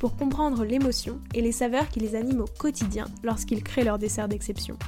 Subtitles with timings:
[0.00, 4.28] pour comprendre l'émotion et les saveurs qui les animent au quotidien lorsqu'ils créent leur dessert
[4.28, 4.78] d'exception.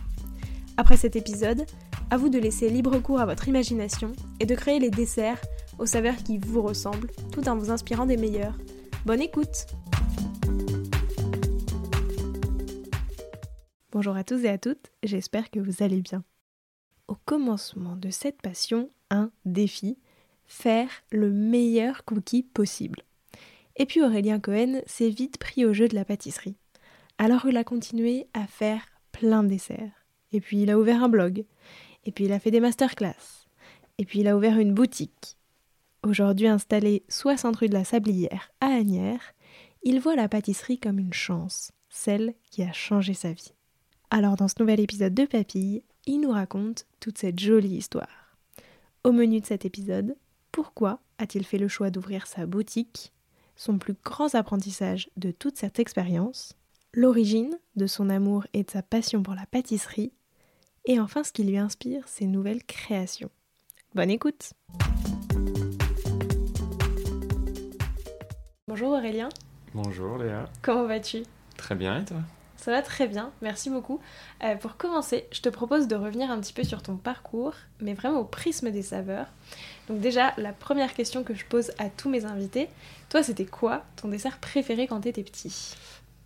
[0.78, 1.66] Après cet épisode,
[2.10, 5.40] à vous de laisser libre cours à votre imagination et de créer les desserts
[5.78, 8.56] aux saveurs qui vous ressemblent tout en vous inspirant des meilleurs.
[9.04, 9.66] Bonne écoute
[13.92, 16.24] Bonjour à tous et à toutes, j'espère que vous allez bien.
[17.06, 19.98] Au commencement de cette passion, un défi,
[20.46, 23.02] faire le meilleur cookie possible.
[23.76, 26.56] Et puis Aurélien Cohen s'est vite pris au jeu de la pâtisserie.
[27.18, 30.06] Alors il a continué à faire plein de desserts.
[30.32, 31.44] Et puis il a ouvert un blog.
[32.04, 33.46] Et puis il a fait des masterclass.
[33.98, 35.36] Et puis il a ouvert une boutique.
[36.02, 39.34] Aujourd'hui installé 60 rue de la Sablière à Agnières,
[39.84, 43.52] il voit la pâtisserie comme une chance, celle qui a changé sa vie.
[44.10, 48.36] Alors dans ce nouvel épisode de Papille, il nous raconte toute cette jolie histoire.
[49.04, 50.16] Au menu de cet épisode,
[50.50, 53.12] pourquoi a-t-il fait le choix d'ouvrir sa boutique
[53.56, 56.54] Son plus grand apprentissage de toute cette expérience
[56.94, 60.12] L'origine de son amour et de sa passion pour la pâtisserie
[60.84, 63.30] Et enfin ce qui lui inspire ses nouvelles créations.
[63.94, 64.52] Bonne écoute
[68.68, 69.28] Bonjour Aurélien.
[69.74, 70.48] Bonjour Léa.
[70.62, 71.24] Comment vas-tu?
[71.56, 72.18] Très bien et toi?
[72.62, 74.00] Ça va très bien, merci beaucoup.
[74.44, 77.92] Euh, pour commencer, je te propose de revenir un petit peu sur ton parcours, mais
[77.92, 79.26] vraiment au prisme des saveurs.
[79.88, 82.68] Donc déjà, la première question que je pose à tous mes invités,
[83.08, 85.74] toi c'était quoi ton dessert préféré quand t'étais petit?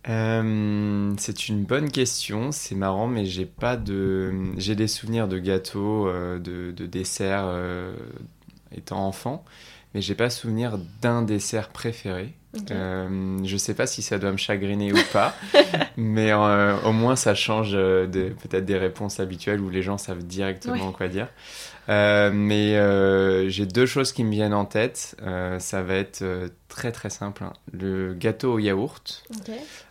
[0.09, 5.39] Euh, c'est une bonne question, c'est marrant, mais j'ai pas de, j'ai des souvenirs de
[5.39, 7.51] gâteaux, euh, de, de, desserts
[8.71, 9.43] étant enfant,
[9.95, 12.35] mais j'ai pas souvenir d'un dessert préféré.
[12.71, 15.35] Euh, je sais pas si ça doit me chagriner ou pas,
[15.97, 20.23] mais euh, au moins ça change euh, peut-être des réponses habituelles où les gens savent
[20.23, 21.27] directement quoi dire.
[21.87, 25.15] mais j'ai deux choses qui me viennent en tête.
[25.59, 26.23] ça va être
[26.67, 27.43] très très simple.
[27.43, 27.53] Hein.
[27.71, 29.23] Le gâteau au yaourt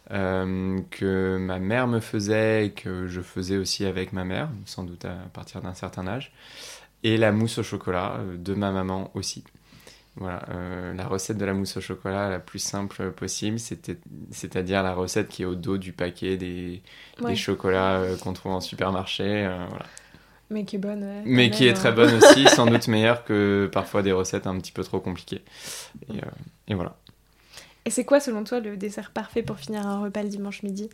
[0.09, 5.05] que ma mère me faisait et que je faisais aussi avec ma mère, sans doute
[5.05, 6.33] à partir d'un certain âge.
[7.03, 9.45] Et la mousse au chocolat de ma maman aussi.
[10.19, 14.95] Voilà, euh, la recette de la mousse au chocolat la plus simple possible, c'est-à-dire la
[14.95, 16.83] recette qui est au dos du paquet des,
[17.21, 19.45] des chocolats euh, qu'on trouve en supermarché.
[19.45, 19.85] Euh, voilà.
[20.49, 21.23] Mais qui est bonne.
[21.27, 24.73] Mais qui est très bonne aussi, sans doute meilleure que parfois des recettes un petit
[24.73, 25.43] peu trop compliquées.
[26.09, 26.21] Et,
[26.69, 26.97] et voilà.
[27.85, 30.89] Et c'est quoi selon toi le dessert parfait pour finir un repas le dimanche midi?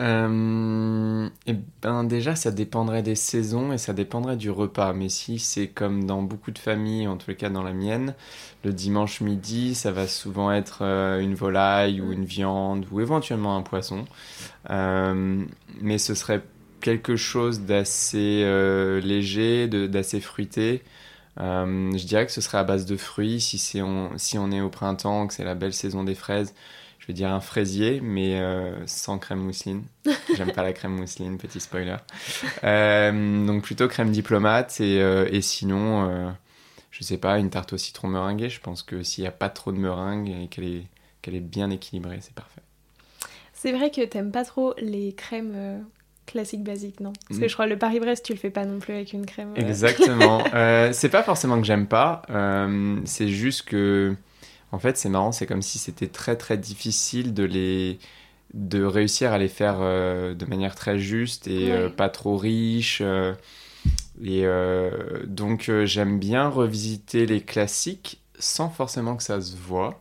[0.00, 4.92] Euh, eh ben déjà, ça dépendrait des saisons et ça dépendrait du repas.
[4.92, 8.14] Mais si c'est comme dans beaucoup de familles, en les cas dans la mienne,
[8.64, 13.56] le dimanche midi, ça va souvent être euh, une volaille ou une viande ou éventuellement
[13.56, 14.04] un poisson.
[14.70, 15.44] Euh,
[15.80, 16.42] mais ce serait
[16.80, 18.44] quelque chose d'assez
[19.02, 20.82] léger, d'assez fruité.
[21.38, 23.40] je dirais que ce serait à base de fruits.
[23.40, 26.54] Si, on, si on est au printemps, que c'est la belle saison des fraises,
[27.08, 29.82] vais dire un fraisier, mais euh, sans crème mousseline.
[30.36, 31.96] J'aime pas la crème mousseline, petit spoiler.
[32.64, 36.34] Euh, donc plutôt crème diplomate et, euh, et sinon,
[36.90, 38.50] je sais pas, une tarte au citron meringuée.
[38.50, 40.82] Je pense que s'il n'y a pas trop de meringue et qu'elle est,
[41.22, 42.62] qu'elle est bien équilibrée, c'est parfait.
[43.54, 45.84] C'est vrai que t'aimes pas trop les crèmes
[46.26, 47.14] classiques basiques, non?
[47.28, 47.48] Parce que mm.
[47.48, 49.54] je crois le Paris-Brest, tu le fais pas non plus avec une crème.
[49.56, 50.44] Exactement.
[50.92, 52.20] c'est pas forcément que j'aime pas,
[53.06, 54.14] c'est juste que
[54.72, 57.98] en fait, c'est marrant, c'est comme si c'était très très difficile de les
[58.54, 63.00] de réussir à les faire euh, de manière très juste et euh, pas trop riche.
[63.02, 63.34] Euh,
[64.22, 64.44] et
[65.26, 70.00] donc j'aime bien revisiter les classiques sans forcément que ça se voit.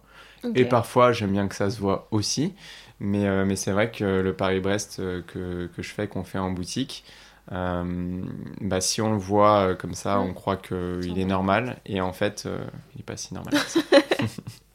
[0.56, 2.56] Et parfois j'aime bien que ça se voit aussi.
[3.00, 4.98] Mais, mais c'est vrai que le Paris-Brest
[5.28, 7.06] que, que, je fais, qu'on fait en boutique,
[7.52, 11.78] bah, si on le voit comme ça, on croit qu'il est normal.
[11.86, 12.50] Et en fait,
[12.96, 13.54] il n'est pas si normal.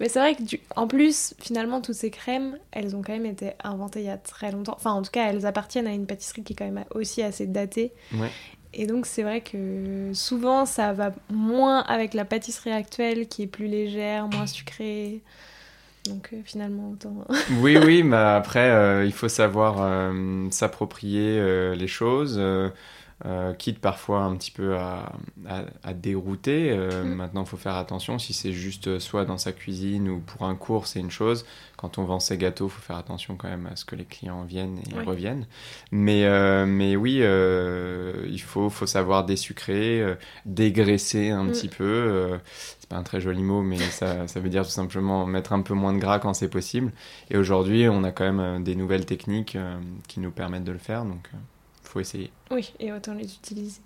[0.00, 3.52] Mais c'est vrai que, en plus, finalement, toutes ces crèmes, elles ont quand même été
[3.62, 4.74] inventées il y a très longtemps.
[4.76, 7.46] Enfin, en tout cas, elles appartiennent à une pâtisserie qui est quand même aussi assez
[7.46, 7.92] datée.
[8.76, 13.46] Et donc, c'est vrai que souvent, ça va moins avec la pâtisserie actuelle qui est
[13.46, 15.22] plus légère, moins sucrée.
[16.06, 17.24] Donc, euh, finalement, autant.
[17.60, 22.40] oui, oui, mais après, euh, il faut savoir euh, s'approprier les choses.
[23.24, 25.12] Euh, quitte parfois un petit peu à,
[25.82, 26.70] à, dérouter.
[26.72, 27.14] Euh, Mm.
[27.14, 28.18] Maintenant, il faut faire attention.
[28.18, 31.46] Si c'est juste euh, soit dans sa cuisine ou pour un cours, c'est une chose.
[31.76, 34.04] Quand on vend ses gâteaux, il faut faire attention quand même à ce que les
[34.04, 35.04] clients viennent et Oui.
[35.04, 35.46] reviennent.
[35.92, 37.22] Mais, euh, mais oui,
[38.32, 40.04] il faut, faut savoir désucrer,
[40.46, 41.50] dégraisser un Mm.
[41.52, 42.38] petit peu.
[42.80, 45.62] c'est pas un très joli mot, mais ça, ça veut dire tout simplement mettre un
[45.62, 46.92] peu moins de gras quand c'est possible.
[47.30, 49.56] Et aujourd'hui, on a quand même des nouvelles techniques
[50.08, 51.28] qui nous permettent de le faire, donc
[51.94, 52.30] faut essayer.
[52.50, 53.80] Oui, et autant les utiliser.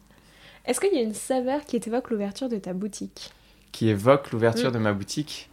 [0.65, 3.31] Est-ce qu'il y a une saveur qui t'évoque l'ouverture de ta boutique?
[3.73, 4.75] Qui évoque l'ouverture Mm.
[4.75, 5.49] de ma boutique?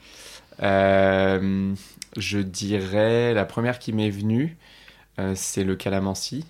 [0.64, 1.74] Euh,
[2.18, 4.58] Je dirais, la première qui m'est venue,
[5.20, 6.46] euh, c'est le calamansi.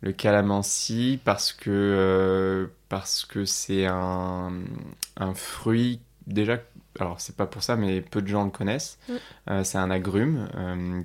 [0.00, 4.52] Le calamansi parce que euh, parce que c'est un,
[5.18, 6.58] un fruit déjà
[6.98, 8.98] alors c'est pas pour ça mais peu de gens le connaissent.
[9.08, 9.12] Mm.
[9.50, 10.48] Euh, c'est un agrume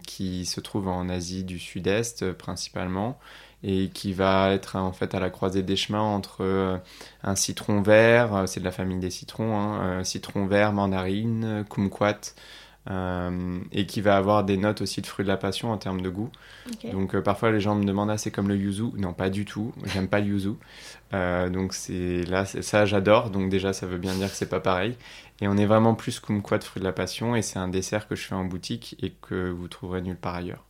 [0.08, 3.20] qui se trouve en Asie du Sud-Est principalement
[3.64, 6.78] et qui va être en fait à la croisée des chemins entre euh,
[7.24, 11.66] un citron vert, euh, c'est de la famille des citrons, hein, euh, citron vert, mandarine,
[11.70, 12.36] kumquat,
[12.90, 16.02] euh, et qui va avoir des notes aussi de fruits de la passion en termes
[16.02, 16.32] de goût.
[16.94, 19.44] Donc euh, parfois les gens me demandent ah c'est comme le yuzu, non pas du
[19.46, 20.52] tout, j'aime pas le yuzu.
[21.14, 24.60] Euh, donc c'est là ça j'adore, donc déjà ça veut bien dire que c'est pas
[24.62, 24.96] pareil.
[25.42, 28.16] Et on est vraiment plus kumquat fruits de la passion et c'est un dessert que
[28.16, 30.67] je fais en boutique et que vous trouverez nulle part ailleurs.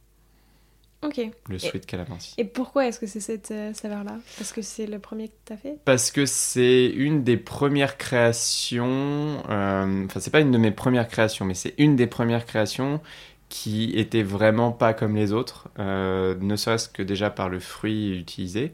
[1.04, 1.22] Ok.
[1.48, 2.34] Le sweet calamansi.
[2.38, 4.18] Et pourquoi est-ce que c'est cette euh, saveur-là?
[4.38, 5.78] Parce que c'est le premier que t'as fait?
[5.86, 11.08] Parce que c'est une des premières créations, euh, enfin c'est pas une de mes premières
[11.08, 13.00] créations, mais c'est une des premières créations
[13.48, 18.18] qui était vraiment pas comme les autres, euh, ne serait-ce que déjà par le fruit
[18.18, 18.72] utilisé.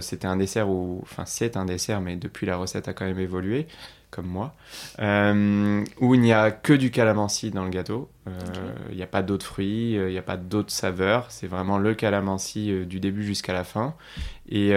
[0.00, 3.20] C'était un dessert où, enfin c'est un dessert, mais depuis la recette a quand même
[3.20, 3.68] évolué,
[4.10, 4.54] comme moi,
[5.00, 8.10] euh, où il n'y a que du calamansi dans le gâteau.
[8.28, 8.30] Euh,
[8.90, 11.26] Il n'y a pas d'autres fruits, euh, il n'y a pas d'autres saveurs.
[11.30, 13.94] C'est vraiment le calamansi du début jusqu'à la fin.
[14.48, 14.72] Et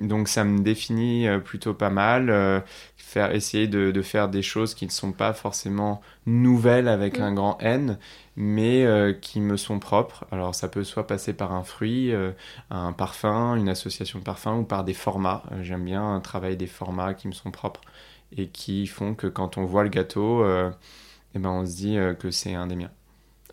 [0.00, 2.62] donc ça me définit plutôt pas mal.
[2.96, 7.22] faire, essayer de, de faire des choses qui ne sont pas forcément nouvelles avec Mm.
[7.22, 7.98] un grand N,
[8.36, 10.24] mais euh, qui me sont propres.
[10.30, 12.30] Alors ça peut soit passer par un fruit, euh,
[12.70, 15.42] un parfum, une association de parfums ou par des formats.
[15.52, 17.80] Euh, J'aime bien travailler des formats qui me sont propres
[18.36, 20.70] et qui font que quand on voit le gâteau, euh,
[21.34, 22.90] eh ben on se dit euh, que c'est un des miens.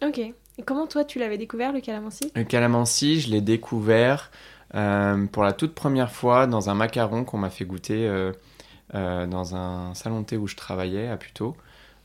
[0.01, 0.19] Ok.
[0.19, 2.31] Et comment toi tu l'avais découvert le calamansi?
[2.35, 4.31] Le calamansi, je l'ai découvert
[4.75, 8.31] euh, pour la toute première fois dans un macaron qu'on m'a fait goûter euh,
[8.95, 11.55] euh, dans un salon de thé où je travaillais à Puteaux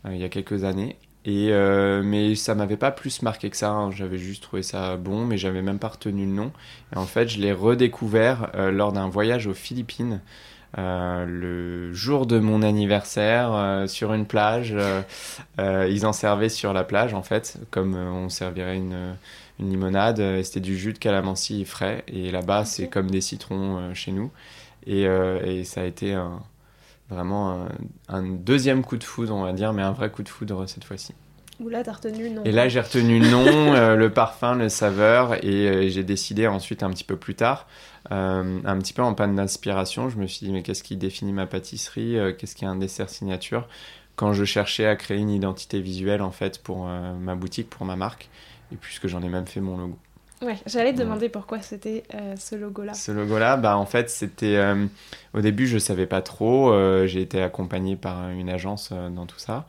[0.07, 0.97] il y a quelques années.
[1.25, 1.53] Et
[2.03, 3.71] mais ça m'avait pas plus marqué que ça.
[3.71, 3.93] hein.
[3.93, 6.51] J'avais juste trouvé ça bon, mais j'avais même pas retenu le nom.
[6.93, 10.21] Et en fait, je l'ai redécouvert lors d'un voyage aux Philippines.
[10.79, 15.03] Euh, le jour de mon anniversaire euh, sur une plage, euh,
[15.59, 19.17] euh, ils en servaient sur la plage en fait, comme euh, on servirait une,
[19.61, 20.21] une limonade.
[20.21, 22.05] et C'était du jus de calamansi frais.
[22.09, 24.31] Et là-bas, c'est comme des citrons chez nous.
[24.87, 26.43] Et, euh, et ça a été un-
[27.11, 27.67] vraiment
[28.11, 30.67] un, un deuxième coup de foudre, on va dire, mais un vrai coup de foudre
[30.69, 31.15] cette fois-ci.
[31.63, 34.57] Ou là t'as retenu le nom Et là, j'ai retenu le nom, euh, le parfum,
[34.57, 37.67] le saveur, et euh, j'ai décidé ensuite, un petit peu plus tard,
[38.11, 41.33] euh, un petit peu en panne d'inspiration, je me suis dit, mais qu'est-ce qui définit
[41.33, 43.69] ma pâtisserie euh, Qu'est-ce qui est un dessert signature?
[44.17, 47.97] Quand je cherchais à créer une identité visuelle, en fait, pour ma boutique, pour ma
[47.97, 48.29] marque,
[48.71, 49.97] et puisque j'en ai même fait mon logo.
[50.43, 52.95] Ouais, j'allais te demander pourquoi c'était euh, ce logo-là.
[52.95, 54.57] Ce logo-là, bah, en fait, c'était.
[54.57, 54.87] euh,
[55.35, 56.73] au début, je savais pas trop.
[56.73, 59.67] euh, j'ai été accompagné par une agence dans tout ça.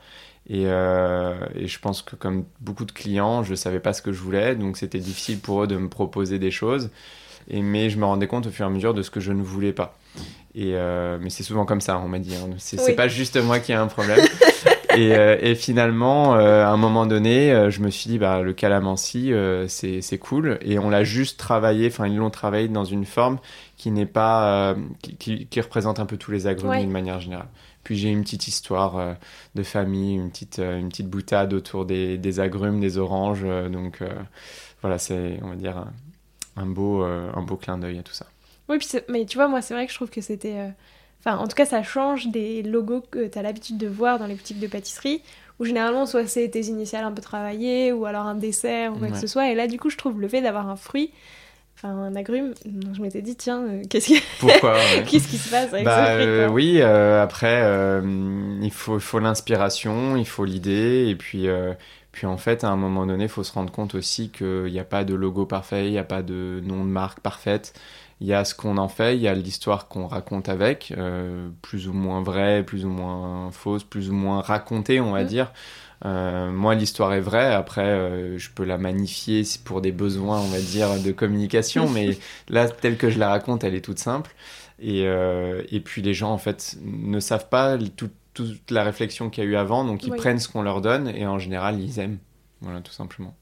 [0.49, 4.11] Et, euh, et je pense que, comme beaucoup de clients, je savais pas ce que
[4.11, 4.55] je voulais.
[4.55, 6.89] Donc, c'était difficile pour eux de me proposer des choses.
[7.49, 9.31] Et, mais je me rendais compte au fur et à mesure de ce que je
[9.31, 9.97] ne voulais pas.
[10.55, 12.35] Et, euh, mais c'est souvent comme ça, on m'a dit.
[12.35, 12.49] hein.
[12.57, 12.95] C'est c'est Oui.
[12.95, 14.19] pas juste moi qui ai un problème.
[14.95, 18.41] et, euh, et finalement, euh, à un moment donné, euh, je me suis dit, bah,
[18.41, 19.31] le calamansi,
[19.67, 20.57] c'est cool.
[20.61, 23.39] Et on l'a juste travaillé, enfin, ils l'ont travaillé dans une forme
[23.77, 24.75] qui n'est pas.
[25.01, 26.79] qui, qui- qui représente un peu tous les agrumes Ouais.
[26.81, 27.47] d'une manière générale.
[27.83, 29.13] Puis j'ai une petite histoire euh,
[29.55, 33.41] de famille, une petite, euh, une petite boutade autour des, des agrumes, des oranges.
[33.43, 34.01] euh, donc
[34.81, 35.91] voilà, c'est, on va dire, un,
[36.55, 38.25] un beau, un beau clin d'œil à tout ça.
[38.69, 40.69] Oui, puis mais tu vois, moi, c'est vrai que je trouve que c'était.
[41.25, 44.27] Enfin, en tout cas, ça change des logos que tu as l'habitude de voir dans
[44.27, 45.21] les boutiques de pâtisserie,
[45.59, 49.07] où généralement, soit c'est tes initiales un peu travaillées, ou alors un dessert, ou quoi
[49.07, 49.49] que ce soit.
[49.49, 51.11] Et là, du coup, je trouve le fait d'avoir un fruit,
[51.77, 52.53] enfin un agrume,
[52.93, 54.21] je m'étais dit, tiens, euh, qu'est-ce qui...
[54.39, 55.03] Pourquoi ouais.
[55.07, 57.63] qu'est-ce qui se passe avec Bah, ce fruit euh, oui, euh, après,
[58.61, 61.47] il faut, l'inspiration, il faut l'idée, et puis,
[62.11, 64.79] puis en fait, à un moment donné, il faut se rendre compte aussi qu'il n'y
[64.79, 67.73] a pas de logo parfait, il n'y a pas de nom de marque parfaite.
[68.23, 70.93] Il y a ce qu'on en fait, il y a l'histoire qu'on raconte avec,
[71.61, 75.27] plus ou moins vraie, plus ou moins fausse, plus ou moins racontée, on va Mm.
[75.27, 75.51] dire.
[76.05, 77.53] Euh, moi, l'histoire est vraie.
[77.53, 81.89] Après, euh, je peux la magnifier pour des besoins, on va dire, de communication.
[81.89, 82.17] mais
[82.49, 84.33] là, telle que je la raconte, elle est toute simple.
[84.81, 89.29] Et, euh, et puis, les gens, en fait, ne savent pas tout- toute la réflexion
[89.29, 89.83] qu'il y a eu avant.
[89.85, 90.17] Donc, ils Oui.
[90.17, 91.09] prennent ce qu'on leur donne.
[91.09, 92.19] Et en général, ils aiment.
[92.61, 93.35] Voilà, tout simplement.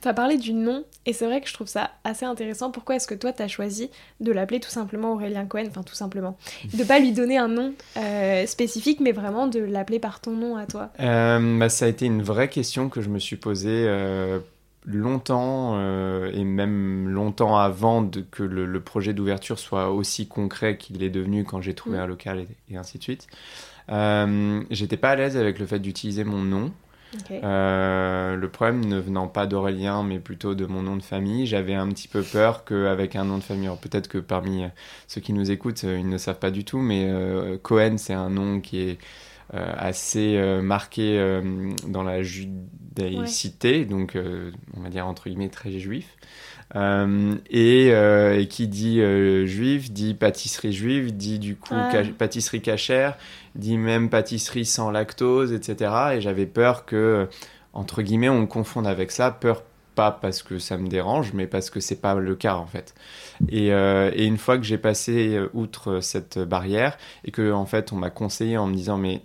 [0.00, 2.70] Tu as parlé du nom, et c'est vrai que je trouve ça assez intéressant.
[2.70, 5.94] Pourquoi est-ce que toi, tu as choisi de l'appeler tout simplement Aurélien Cohen Enfin, tout
[5.94, 6.36] simplement?
[6.74, 10.56] De pas lui donner un nom euh, spécifique, mais vraiment de l'appeler par ton nom
[10.56, 10.90] à toi?
[11.00, 14.38] Euh, bah, ça a été une vraie question que je me suis posée euh,
[14.86, 15.78] longtemps
[16.32, 21.10] et même longtemps avant de, que le, le projet d'ouverture soit aussi concret qu'il est
[21.10, 22.00] devenu quand j'ai trouvé Mm.
[22.00, 23.28] un local et, et ainsi de suite.
[24.70, 26.72] J'étais pas à l'aise avec le fait d'utiliser mon nom.
[27.44, 31.74] Euh, le problème ne venant pas d'Aurélien, mais plutôt de mon nom de famille, j'avais
[31.74, 34.68] un petit peu peur qu'avec un nom de famille, peut-être que parmi euh,
[35.08, 38.14] ceux qui nous écoutent, euh, ils ne savent pas du tout, mais euh, Cohen, c'est
[38.14, 38.98] un nom qui est
[39.54, 41.40] euh, assez marqué
[41.88, 44.16] dans la judaïcité, donc
[44.76, 46.16] on va dire entre guillemets très juif.
[46.74, 51.88] Euh, et, euh, et qui dit euh, juif, dit pâtisserie juive, dit du coup Ah.
[51.92, 53.18] ca- pâtisserie cachère,
[53.54, 55.92] dit même pâtisserie sans lactose, etc.
[56.14, 57.28] Et j'avais peur que,
[57.72, 59.30] entre guillemets, on me confonde avec ça.
[59.30, 59.62] Peur
[59.94, 62.94] pas parce que ça me dérange, mais parce que c'est pas le cas en fait.
[63.50, 67.66] Et, euh, et une fois que j'ai passé euh, outre cette barrière et que en
[67.66, 69.20] fait on m'a conseillé en me disant mais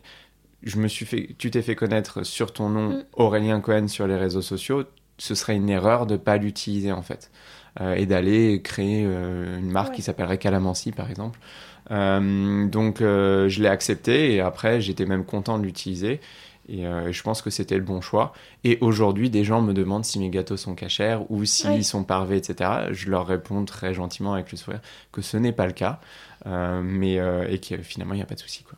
[0.63, 3.03] je me suis fait, tu t'es fait connaître sur ton nom Mm.
[3.13, 4.83] Aurélien Cohen sur les réseaux sociaux,
[5.17, 7.31] ce serait une erreur de pas l'utiliser en fait
[7.79, 9.95] Euh, et d'aller créer euh, une marque Ouais.
[9.95, 11.39] qui s'appellerait Calamansi par exemple.
[11.91, 16.19] Euh, donc euh, je l'ai accepté et après j'étais même content de l'utiliser
[16.69, 18.33] et euh, je pense que c'était le bon choix.
[18.65, 22.37] Et aujourd'hui des gens me demandent si mes gâteaux sont cachers ou s'ils sont parvés,
[22.37, 22.69] etc.
[22.91, 24.81] Je leur réponds très gentiment avec le sourire
[25.13, 26.01] que ce n'est pas le cas,
[26.45, 28.77] euh, mais euh, et que finalement il n'y a pas de souci quoi.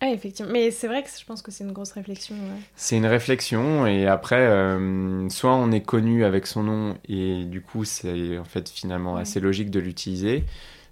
[0.00, 0.52] Ah, effectivement.
[0.52, 2.36] Mais c'est vrai que je pense que c'est une grosse réflexion.
[2.36, 2.60] ouais.
[2.76, 7.60] C'est une réflexion et après, euh, soit on est connu avec son nom et du
[7.62, 9.22] coup c'est en fait finalement Ouais.
[9.22, 10.44] assez logique de l'utiliser,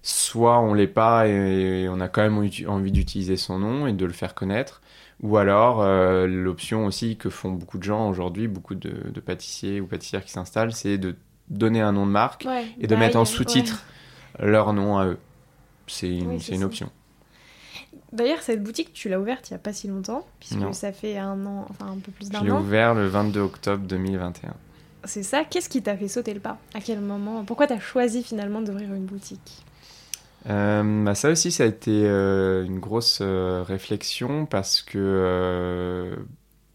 [0.09, 2.37] soit on l'est pas et on a quand même
[2.67, 4.81] envie d'utiliser son nom et de le faire connaître,
[5.21, 9.81] ou alors euh, l'option aussi que font beaucoup de gens aujourd'hui, beaucoup de, de pâtissiers
[9.81, 11.15] ou pâtissières qui s'installent, c'est de
[11.49, 13.83] donner un nom de marque Ouais, et de bah, mettre en sous-titre
[14.39, 15.17] leur nom à eux.
[15.87, 16.65] C'est une, Oui, c'est c'est une ça.
[16.67, 16.89] option.
[18.13, 20.71] D'ailleurs, cette boutique, tu l'as ouverte il y a pas si longtemps, puisque Non.
[20.71, 22.61] ça fait un an, enfin un peu plus Je d'un l'ai an.
[22.61, 24.53] ouvert le 22 octobre 2021.
[25.03, 25.43] C'est ça.
[25.43, 26.57] Qu'est-ce qui t'a fait sauter le pas?
[26.73, 27.43] À quel moment?
[27.43, 29.63] Pourquoi t'as choisi finalement d'ouvrir une boutique?
[30.45, 36.15] Euh, bah ça aussi, ça a été euh, une grosse euh, réflexion parce que euh,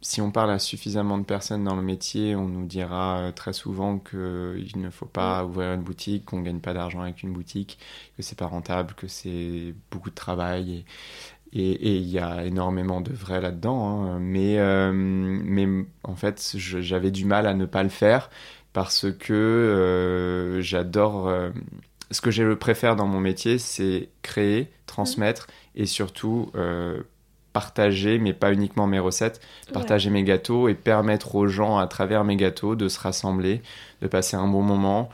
[0.03, 3.99] si on parle à suffisamment de personnes dans le métier, on nous dira très souvent
[3.99, 7.79] qu'il ne faut pas ouvrir une boutique, qu'on ne gagne pas d'argent avec une boutique,
[8.17, 10.85] que c'est pas rentable, que c'est beaucoup de travail
[11.55, 14.05] et il y a énormément de vrai là-dedans.
[14.07, 14.19] hein.
[14.21, 14.59] Mais,
[14.93, 18.31] mais en fait, j'avais du mal à ne pas le faire
[18.73, 21.31] parce que j'adore.
[22.13, 27.01] Ce que je préfère dans mon métier, c'est créer, transmettre et surtout euh,
[27.53, 29.41] partager, mais pas uniquement mes recettes,
[29.73, 33.63] partager mes gâteaux et permettre aux gens, à travers mes gâteaux, de se rassembler,
[34.01, 35.11] de passer un bon moment.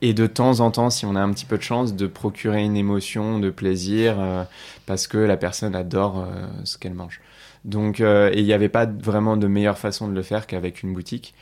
[0.00, 2.62] Et de temps en temps, si on a un petit peu de chance, de procurer
[2.62, 4.44] une émotion, de plaisir, euh,
[4.86, 7.20] parce que la personne adore euh, ce qu'elle mange.
[7.64, 10.82] Donc, euh, et il n'y avait pas vraiment de meilleure façon de le faire qu'avec
[10.82, 11.34] une boutique.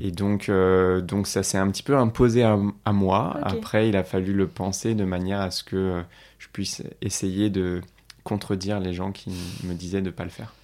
[0.00, 3.38] Et donc, euh, donc ça s'est un petit peu imposé à, à moi.
[3.42, 6.02] Après, il a fallu le penser de manière à ce que euh,
[6.38, 7.80] je puisse essayer de
[8.24, 9.30] contredire les gens qui
[9.64, 10.54] me disaient de ne pas le faire.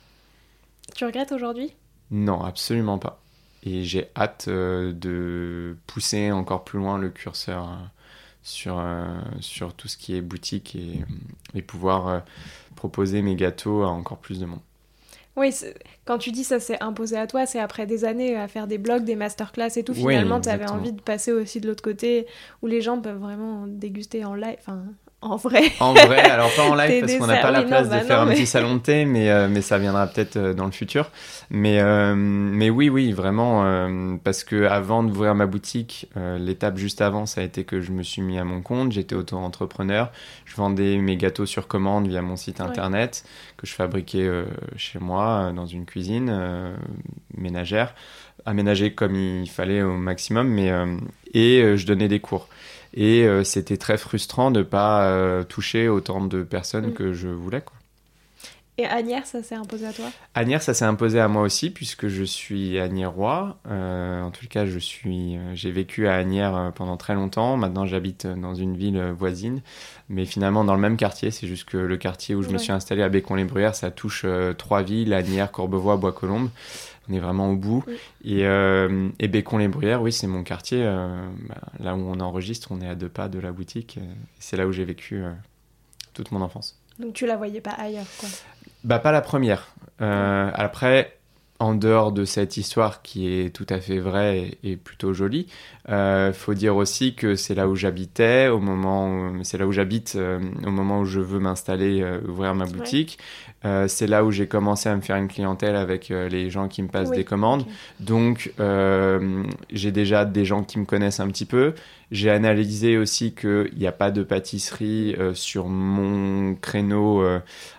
[0.95, 1.73] Tu regrettes aujourd'hui?
[2.11, 3.21] Non, absolument pas.
[3.65, 7.69] Et j'ai hâte euh, de pousser encore plus loin le curseur
[8.43, 9.05] sur, euh,
[9.41, 11.05] sur tout ce qui est boutique et,
[11.55, 12.21] et pouvoir euh,
[12.77, 14.61] proposer mes gâteaux à encore plus de monde.
[15.39, 18.49] Oui, c'est- quand tu dis ça s'est imposé à toi, c'est après des années à
[18.49, 19.93] faire des blogs, des masterclass et tout.
[19.93, 22.27] Oui, Finalement, tu avais envie de passer aussi de l'autre côté
[22.63, 24.83] où les gens peuvent vraiment déguster en live, enfin
[25.21, 25.73] en vrai.
[25.81, 28.05] En vrai, alors pas en live parce qu'on n'a pas la place non, bah de
[28.05, 30.67] faire non, un petit salon de thé, mais, euh, mais ça viendra peut-être euh, dans
[30.67, 31.11] le futur.
[31.51, 33.65] Mais, euh, mais oui, oui, vraiment,
[34.23, 36.09] parce que avant d'ouvrir ma boutique,
[36.39, 39.15] l'étape juste avant, ça a été que je me suis mis à mon compte, j'étais
[39.15, 40.13] auto-entrepreneur,
[40.45, 42.67] je vendais mes gâteaux sur commande via mon site Ouais.
[42.67, 43.25] internet
[43.57, 44.29] que je fabriquais
[44.77, 46.77] chez moi, dans une cuisine
[47.37, 47.95] ménagère,
[48.45, 50.71] aménagée comme il fallait au maximum, mais,
[51.33, 52.49] et je donnais des cours.
[52.95, 56.95] Et euh, c'était très frustrant de pas euh, toucher autant de personnes Mm.
[56.95, 57.61] que je voulais.
[57.61, 57.75] Quoi.
[58.81, 60.07] Et Agnières, ça s'est imposé à toi?
[60.35, 63.59] Agnières, ça s'est imposé à moi aussi, puisque je suis agniérois.
[63.69, 67.57] Euh, en tout cas, je suis, j'ai vécu à Agnières pendant très longtemps.
[67.57, 69.63] Maintenant, j'habite dans une ville voisine,
[70.09, 71.33] mais finalement dans le même quartier.
[71.33, 74.25] C'est juste que le quartier où je me suis installé à Bécon-les-Bruyères, ça touche
[74.59, 76.51] trois villes Agnières, Courbevoie, Bois-Colombes.
[77.09, 77.85] On est vraiment au bout.
[78.25, 80.85] Et, et Bécon-les-Bruyères, oui, c'est mon quartier.
[80.85, 83.99] Bah, là où on enregistre, on est à deux pas de la boutique.
[84.39, 85.23] C'est là où j'ai vécu
[86.13, 86.79] toute mon enfance.
[86.99, 88.29] Donc tu la voyais pas ailleurs, quoi
[88.85, 89.75] bah, pas la première.
[90.01, 91.19] Euh, après,
[91.61, 95.49] en dehors de cette histoire qui est tout à fait vraie et, plutôt jolie,
[95.89, 100.15] euh, faut dire aussi que c'est là où j'habitais, au moment, c'est là où j'habite
[100.17, 103.19] euh, au moment où je veux m'installer, euh, ouvrir ma boutique.
[103.63, 106.89] C'est là où j'ai commencé à me faire une clientèle avec les gens qui me
[106.89, 107.67] passent des commandes.
[108.01, 108.53] Donc,
[109.71, 111.75] j'ai déjà des gens qui me connaissent un petit peu.
[112.11, 117.23] J'ai analysé aussi qu'il n'y a pas de pâtisserie sur mon créneau,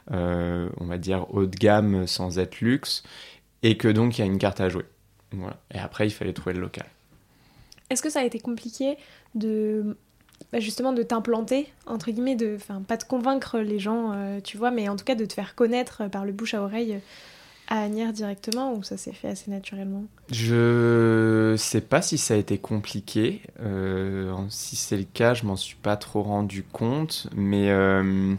[0.09, 3.03] on va dire haut de gamme sans être luxe
[3.63, 4.86] et que donc il y a une carte à jouer.
[5.31, 5.57] Voilà.
[5.74, 6.86] Et après, il fallait trouver le local.
[7.89, 8.98] Est-ce que ça a été compliqué
[9.36, 9.98] de
[10.51, 14.57] bah, justement de t'implanter entre guillemets, de, enfin pas de convaincre les gens, euh, tu
[14.57, 16.99] vois, mais en tout cas de te faire connaître par le bouche à oreille
[17.69, 20.05] à Agnières directement ou ça s'est fait assez naturellement?
[20.31, 23.41] Je sais pas si ça a été compliqué.
[23.61, 28.33] Euh, si c'est le cas, je m'en suis pas trop rendu compte, mais euh,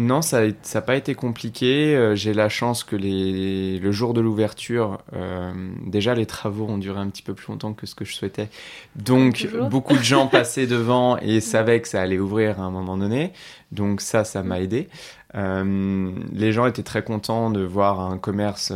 [0.00, 1.94] non, ça n'a pas été compliqué.
[1.94, 5.52] Euh, j'ai la chance que les, le jour de l'ouverture, euh,
[5.84, 8.48] déjà les travaux ont duré un petit peu plus longtemps que ce que je souhaitais.
[8.96, 12.96] Donc beaucoup de gens passaient devant et savaient que ça allait ouvrir à un moment
[12.96, 13.34] donné.
[13.72, 14.88] Donc ça, ça m'a aidé.
[15.36, 18.72] Euh, les gens étaient très contents de voir un commerce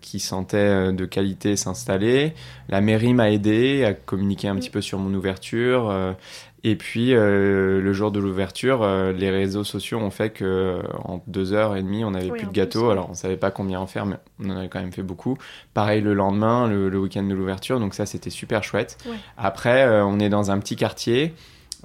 [0.00, 2.34] qui sentait de qualité s'installer.
[2.68, 5.92] La mairie m'a aidé à communiquer un petit peu sur mon ouverture.
[6.64, 11.22] Et puis, euh, le jour de l'ouverture, euh, les réseaux sociaux ont fait que en
[11.28, 12.90] deux heures et demie, on n'avait plus de gâteaux.
[12.90, 15.38] Alors, on savait pas combien en faire, mais on en avait quand même fait beaucoup.
[15.72, 17.78] Pareil le lendemain, le, week-end de l'ouverture.
[17.78, 18.98] Donc ça, c'était super chouette.
[19.36, 21.34] Après, euh, on est dans un petit quartier.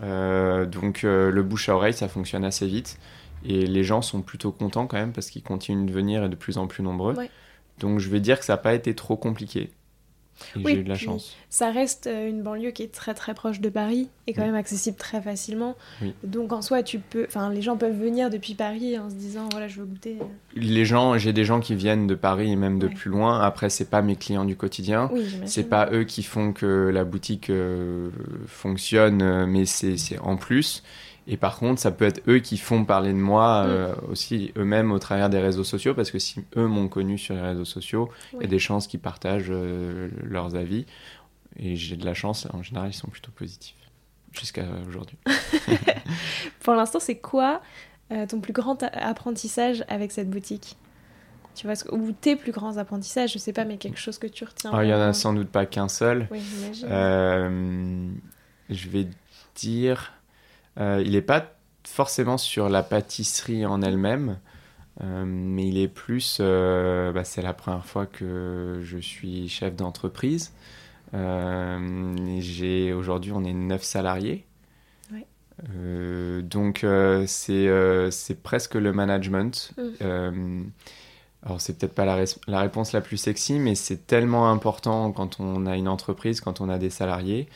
[0.01, 2.97] donc, le bouche à oreille, ça fonctionne assez vite.
[3.45, 6.35] Et les gens sont plutôt contents quand même parce qu'ils continuent de venir et de
[6.35, 7.15] plus en plus nombreux.
[7.79, 9.69] Donc, je vais dire que ça n'a pas été trop compliqué
[10.55, 11.35] oui, j'ai eu de la chance.
[11.49, 14.55] Ça reste euh, une banlieue qui est très très proche de Paris et quand même
[14.55, 15.75] accessible très facilement.
[16.23, 19.49] Donc en soi, tu peux, enfin, les gens peuvent venir depuis Paris en se disant
[19.51, 20.17] voilà, je veux goûter.
[20.55, 23.41] Les gens, j'ai des gens qui viennent de Paris et même de plus loin.
[23.41, 25.09] Après, c'est pas mes clients du quotidien.
[25.11, 28.09] Oui, c'est pas eux qui font que la boutique euh,
[28.47, 30.83] fonctionne, euh, mais c'est en plus.
[31.27, 33.69] Et par contre, ça peut être eux qui font parler de moi mm.
[33.69, 37.35] euh, aussi eux-mêmes au travers des réseaux sociaux, parce que si eux m'ont connu sur
[37.35, 40.85] les réseaux sociaux, il y a des chances qu'ils partagent euh, leurs avis.
[41.57, 43.75] Et j'ai de la chance, en général, ils sont plutôt positifs,
[44.31, 45.17] jusqu'à aujourd'hui.
[46.61, 47.61] Pour l'instant, c'est quoi
[48.11, 50.77] euh, ton plus grand apprentissage avec cette boutique?
[51.55, 54.43] Tu vois, ou tes plus grands apprentissages, je sais pas, mais quelque chose que tu
[54.43, 54.71] retiens.
[54.73, 56.27] Ah, il y en a sans doute pas qu'un seul.
[56.31, 58.19] Oui, j'imagine.
[58.71, 59.07] je vais
[59.55, 60.11] dire
[60.77, 61.53] il n'est pas
[61.87, 64.39] forcément sur la pâtisserie en elle-même,
[65.01, 66.37] euh, mais il est plus.
[66.39, 70.53] Euh, bah, c'est la première fois que je suis chef d'entreprise.
[71.13, 74.45] j'ai aujourd'hui, on est 9 salariés.
[76.43, 76.85] donc
[77.27, 79.73] c'est presque le management.
[79.77, 80.63] Mm.
[81.43, 85.39] alors c'est peut-être pas la, la, réponse la plus sexy, mais c'est tellement important quand
[85.39, 87.47] on a une entreprise, quand on a des salariés.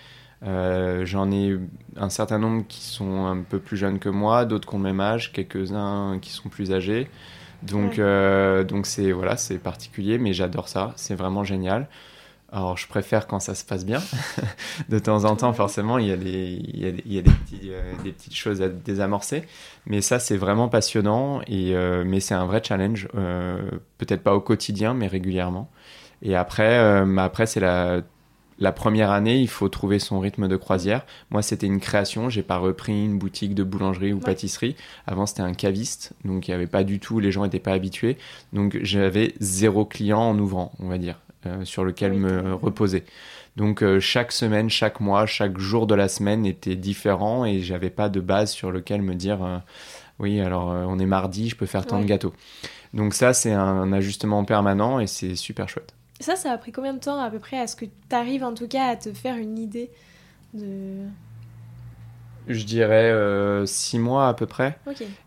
[0.43, 1.57] Euh, j'en ai
[1.95, 4.83] un certain nombre qui sont un peu plus jeunes que moi, d'autres qui ont le
[4.83, 7.09] même âge, quelques-uns qui sont plus âgés.
[7.63, 10.93] Donc, euh, donc c'est voilà, c'est particulier, mais j'adore ça.
[10.95, 11.87] C'est vraiment génial.
[12.49, 14.01] Alors, je préfère quand ça se passe bien.
[14.89, 17.19] de temps en temps, forcément, il y a des, il y a des, il y
[17.19, 19.43] a des, petits, euh, des, petites choses à désamorcer.
[19.85, 21.41] Mais ça, c'est vraiment passionnant.
[21.47, 21.73] Et,
[22.05, 23.09] mais c'est un vrai challenge.
[23.97, 25.69] Peut-être pas au quotidien, mais régulièrement.
[26.21, 26.77] Et après,
[27.17, 28.01] après c'est la
[28.59, 31.05] la première année, il faut trouver son rythme de croisière.
[31.29, 32.29] Moi, c'était une création.
[32.29, 34.75] J'ai pas repris une boutique de boulangerie ou pâtisserie.
[35.05, 37.19] Avant, c'était un caviste, donc il y avait pas du tout.
[37.19, 38.17] Les gens n'étaient pas habitués,
[38.53, 43.03] donc j'avais zéro client en ouvrant, on va dire, euh, sur lequel me reposer.
[43.55, 47.89] Donc euh, chaque semaine, chaque mois, chaque jour de la semaine était différent et j'avais
[47.89, 49.57] pas de base sur lequel me dire euh,
[50.19, 52.33] oui alors on est mardi, je peux faire tant de gâteaux.
[52.93, 55.96] Donc ça c'est un ajustement permanent et c'est super chouette.
[56.19, 58.43] Ça, ça a pris combien de temps à peu près à ce que tu arrives
[58.43, 59.91] en tout cas à te faire une idée
[60.53, 61.05] de...
[62.47, 64.77] je dirais euh, six mois à peu près.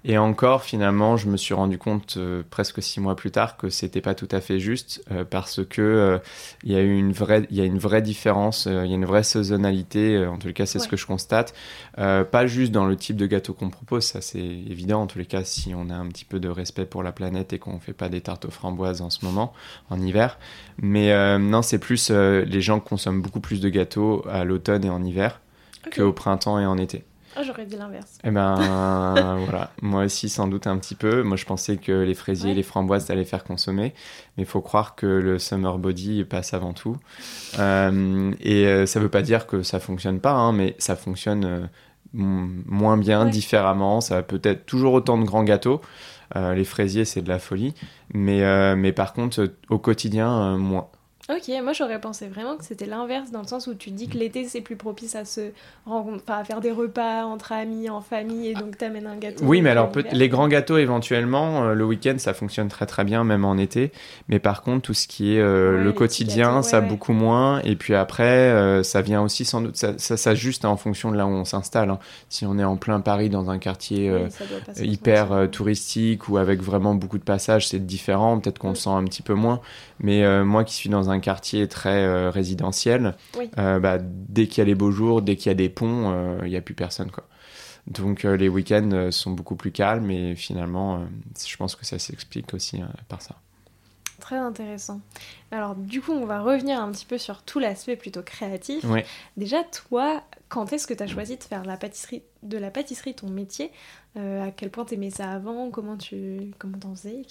[0.05, 3.69] Et encore, finalement, je me suis rendu compte euh, presque six mois plus tard que
[3.69, 6.21] c'était pas tout à fait juste euh, parce que
[6.65, 9.05] il y a une vraie, il y a une vraie différence, il y a une
[9.05, 10.27] vraie saisonnalité.
[10.27, 11.55] en tous les cas, c'est ce que je constate.
[11.97, 15.03] pas juste dans le type de gâteau qu'on propose, ça c'est évident.
[15.03, 17.53] En tous les cas, si on a un petit peu de respect pour la planète
[17.53, 19.53] et qu'on fait pas des tartes aux framboises en ce moment,
[19.91, 20.39] en hiver.
[20.81, 25.03] Mais non, c'est plus les gens consomment beaucoup plus de gâteaux à l'automne et en
[25.03, 25.41] hiver.
[25.95, 27.05] qu'au printemps et en été.
[27.37, 28.19] Ah, j'aurais dit l'inverse.
[28.25, 28.55] Eh ben
[29.45, 31.23] voilà, moi aussi sans doute un petit peu.
[31.23, 33.95] Moi je pensais que les fraisiers et les framboises ça allait faire consommer,
[34.37, 36.97] mais il faut croire que le summer body passe avant tout.
[37.59, 41.45] Euh, et euh, ça veut pas dire que ça fonctionne pas, hein, mais ça fonctionne
[41.45, 41.67] euh,
[42.13, 44.01] moins bien, différemment.
[44.01, 45.81] Ça peut être toujours autant de grands gâteaux.
[46.35, 47.75] les fraisiers c'est de la folie,
[48.13, 50.89] mais, mais par contre au quotidien moins.
[51.31, 54.19] Ok, moi j'aurais pensé vraiment que c'était l'inverse, dans le sens où tu dis que
[54.19, 55.53] l'été c'est plus propice à se
[55.87, 59.45] rencontrer, à faire des repas entre amis, en famille, et donc t'amènes un gâteau.
[59.45, 63.23] Oui, mais alors les grands gâteaux éventuellement, euh, le week-end ça fonctionne très très bien,
[63.23, 63.93] même en été.
[64.29, 67.61] Mais par contre, tout ce qui est euh, le quotidien, ça beaucoup moins.
[67.61, 71.27] Et puis après, euh, ça vient aussi sans doute, ça, s'ajuste en fonction de là
[71.27, 71.91] où on s'installe.
[71.91, 72.01] Hein.
[72.29, 74.13] Si on est en plein Paris dans un quartier
[74.81, 78.41] hyper touristique ou avec vraiment beaucoup de passages, c'est différent.
[78.41, 79.61] Peut-être qu'on le sent un petit peu moins.
[80.01, 83.15] Mais moi qui suis dans un quartier très euh, résidentiel,
[83.59, 86.11] euh, bah, dès qu'il y a les beaux jours, dès qu'il y a des ponts,
[86.13, 87.11] euh, il n'y a plus personne.
[87.11, 87.25] Quoi.
[87.87, 91.05] Donc les week-ends sont beaucoup plus calmes et finalement,
[91.47, 93.37] je pense que ça s'explique aussi par ça.
[94.21, 95.01] Très intéressant.
[95.51, 98.85] Alors du coup, on va revenir un petit peu sur tout l'aspect plutôt créatif.
[99.39, 103.15] Déjà, toi, quand est-ce que tu as choisi de faire la pâtisserie, de la pâtisserie
[103.15, 103.73] ton métier?
[104.17, 107.23] Euh, À quel point tu aimais ça avant Comment tu comment t'en faisais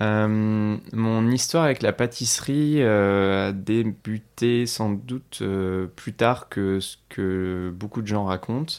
[0.00, 5.42] euh, Mon histoire avec la pâtisserie euh, a débuté sans doute
[5.96, 8.74] plus tard que ce que beaucoup de gens racontent.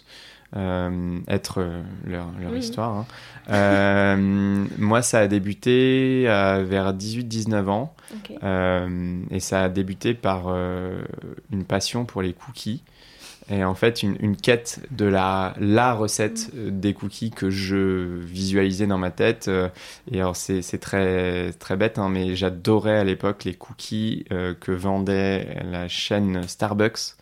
[0.53, 1.63] être
[2.05, 3.05] leur, leur histoire.
[3.47, 4.17] Hein.
[4.77, 7.95] moi, ça a débuté vers 18-19 ans.
[9.31, 10.49] et ça a débuté par
[11.51, 12.83] une passion pour les cookies
[13.51, 18.87] et en fait une, quête de la, la recette euh, des cookies que je visualisais
[18.87, 19.47] dans ma tête.
[19.47, 19.67] Euh,
[20.11, 24.71] et alors c'est très, très bête, hein, mais j'adorais à l'époque les cookies euh, que
[24.71, 27.15] vendait la chaîne Starbucks.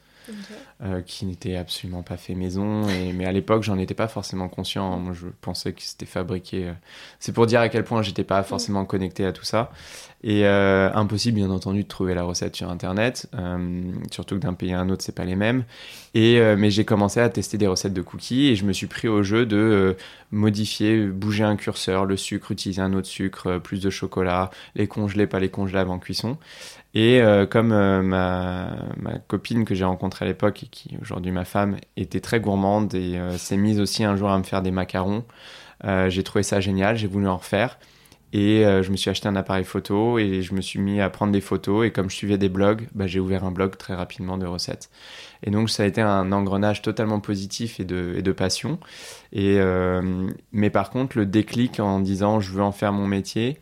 [0.81, 2.87] Euh, qui n'était absolument pas fait maison.
[2.87, 4.97] Et, mais à l'époque, j'en étais pas forcément conscient.
[4.97, 6.67] Moi, je pensais que c'était fabriqué.
[6.67, 6.73] Euh.
[7.19, 9.71] C'est pour dire à quel point j'étais pas forcément connecté à tout ça.
[10.23, 13.29] Et euh, impossible, bien entendu, de trouver la recette sur Internet.
[14.11, 15.63] surtout que d'un pays à un autre, c'est pas les mêmes.
[16.13, 19.07] Et, mais j'ai commencé à tester des recettes de cookies et je me suis pris
[19.07, 19.95] au jeu de
[20.31, 25.25] modifier, bouger un curseur, le sucre, utiliser un autre sucre, plus de chocolat, les congeler,
[25.25, 26.37] pas les congeler avant cuisson.
[26.95, 31.45] Et euh, comme euh, ma, copine que j'ai rencontrée à l'époque et qui aujourd'hui ma
[31.45, 34.71] femme était très gourmande et euh, s'est mise aussi un jour à me faire des
[34.71, 35.23] macarons,
[36.07, 37.79] j'ai trouvé ça génial, j'ai voulu en refaire.
[38.31, 41.31] Et je me suis acheté un appareil photo et je me suis mis à prendre
[41.31, 41.87] des photos.
[41.87, 44.91] Et comme je suivais des blogs, bah, j'ai ouvert un blog très rapidement de recettes.
[45.41, 48.77] Et donc ça a été un engrenage totalement positif et de, passion.
[49.31, 53.57] Mais par contre, le déclic en disant je veux en faire mon métier,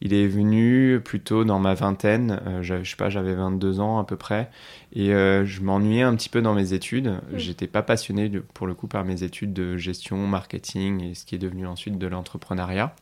[0.00, 4.04] il est venu plutôt dans ma vingtaine, euh, je sais pas, j'avais 22 ans à
[4.04, 4.50] peu près,
[4.94, 7.20] et euh, je m'ennuyais un petit peu dans mes études.
[7.34, 11.34] J'étais pas passionné pour le coup par mes études de gestion, marketing et ce qui
[11.34, 12.94] est devenu ensuite de l'entrepreneuriat.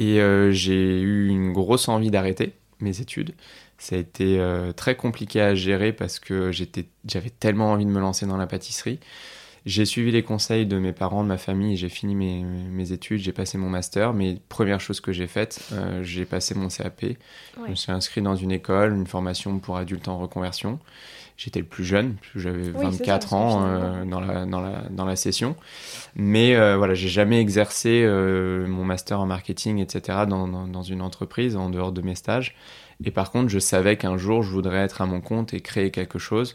[0.00, 3.34] Et euh, j'ai eu une grosse envie d'arrêter mes études.
[3.78, 4.40] Ça a été
[4.76, 8.98] très compliqué à gérer parce que j'avais tellement envie de me lancer dans la pâtisserie.
[9.66, 13.20] J'ai suivi les conseils de mes parents, de ma famille, j'ai fini mes, mes études,
[13.20, 14.12] j'ai passé mon master.
[14.12, 17.06] Mais première chose que j'ai faite, euh, j'ai passé mon CAP.
[17.64, 20.80] Je me suis inscrit dans une école, une formation pour adultes en reconversion.
[21.38, 25.56] J'étais le plus jeune, j'avais 24 ans euh, dans, la, dans, la, dans la session.
[26.14, 28.06] Mais euh, voilà, j'ai jamais exercé
[28.68, 32.54] mon master en marketing, etc., dans, dans, dans une entreprise en dehors de mes stages.
[33.02, 35.90] Et par contre, je savais qu'un jour, je voudrais être à mon compte et créer
[35.90, 36.54] quelque chose.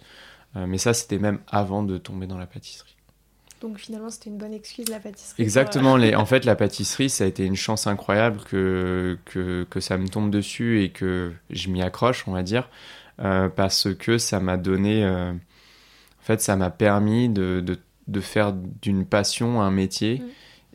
[0.56, 2.99] mais ça, c'était même avant de tomber dans la pâtisserie.
[3.62, 5.42] Donc finalement, c'était une bonne excuse, la pâtisserie.
[5.42, 5.98] Exactement.
[5.98, 6.16] Les...
[6.16, 10.08] En fait, la pâtisserie, ça a été une chance incroyable que, que, que ça me
[10.08, 12.70] tombe dessus et que je m'y accroche, on va dire,
[13.22, 15.04] euh, parce que ça m'a donné...
[15.04, 20.20] Euh, en fait, ça m'a permis de, de, de faire d'une passion un métier.
[20.20, 20.28] Mm.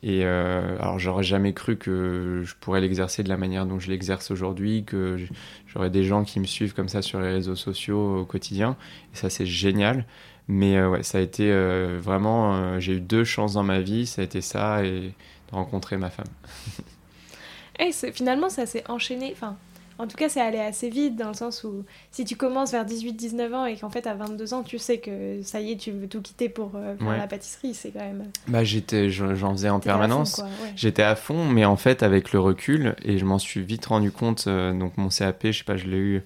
[0.06, 3.88] Et euh, alors, j'aurais jamais cru que je pourrais l'exercer de la manière dont je
[3.88, 5.16] l'exerce aujourd'hui, que
[5.66, 8.76] j'aurais des gens qui me suivent comme ça sur les réseaux sociaux au quotidien.
[9.14, 10.04] Et ça, c'est génial.
[10.48, 12.54] Mais euh, ouais, ça a été euh, vraiment.
[12.54, 15.96] Euh, j'ai eu deux chances dans ma vie, ça a été ça et de rencontrer
[15.96, 16.26] ma femme.
[17.78, 19.30] et finalement, ça s'est enchaîné.
[19.32, 19.56] Enfin,
[19.98, 22.84] En tout cas, c'est allé assez vite dans le sens où si tu commences vers
[22.84, 25.92] 18-19 ans et qu'en fait à 22 ans, tu sais que ça y est, tu
[25.92, 28.24] veux tout quitter pour la pâtisserie, c'est quand même.
[28.46, 30.42] Bah, j'étais, j'en faisais en permanence.
[30.76, 34.10] J'étais à fond, mais en fait, avec le recul, et je m'en suis vite rendu
[34.10, 36.22] compte, donc mon CAP, je sais pas, je l'ai eu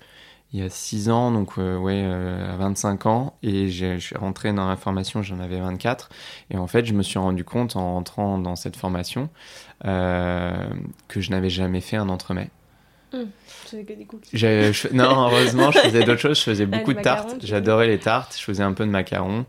[0.53, 4.53] il y a 6 ans, donc euh, ouais, à 25 ans, et je suis rentré
[4.53, 6.09] dans la formation, j'en avais 24,
[6.51, 9.29] et en fait, je me suis rendu compte en entrant dans cette formation
[9.83, 12.51] que je n'avais jamais fait un entremets.
[13.13, 14.95] Hum, je faisais que des cookies.
[14.95, 16.39] Non, heureusement, je faisais d'autres choses.
[16.39, 17.37] Je faisais beaucoup de tartes.
[17.43, 18.37] J'adorais les tartes.
[18.39, 19.47] Je faisais un peu de macarons.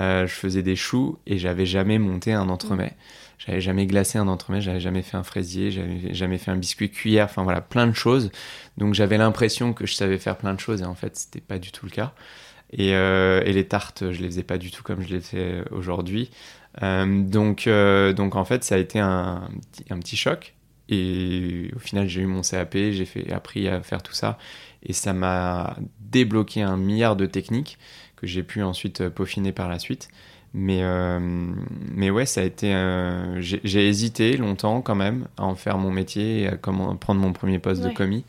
[0.00, 2.94] Euh, je faisais des choux et j'avais jamais monté un entremets.
[3.38, 6.90] J'avais jamais glacé un entremets, j'avais jamais fait un fraisier, j'avais jamais fait un biscuit
[6.90, 8.30] cuillère, enfin voilà, plein de choses.
[8.78, 11.58] Donc j'avais l'impression que je savais faire plein de choses et en fait, c'était pas
[11.58, 12.14] du tout le cas.
[12.72, 16.30] Et, euh, les tartes, je les faisais pas du tout comme je les fais aujourd'hui.
[16.82, 19.48] Euh, donc, euh, donc en fait, ça a été un,
[19.90, 20.54] un petit choc
[20.88, 24.38] et au final, j'ai eu mon CAP, j'ai fait, appris à faire tout ça.
[24.82, 27.78] Et ça m'a débloqué un milliard de techniques
[28.16, 30.08] que j'ai pu ensuite peaufiner par la suite.
[30.54, 32.72] Mais, euh, mais ouais, ça a été.
[33.40, 37.32] j'ai hésité longtemps quand même à en faire mon métier et à comment, prendre mon
[37.32, 38.24] premier poste de commis.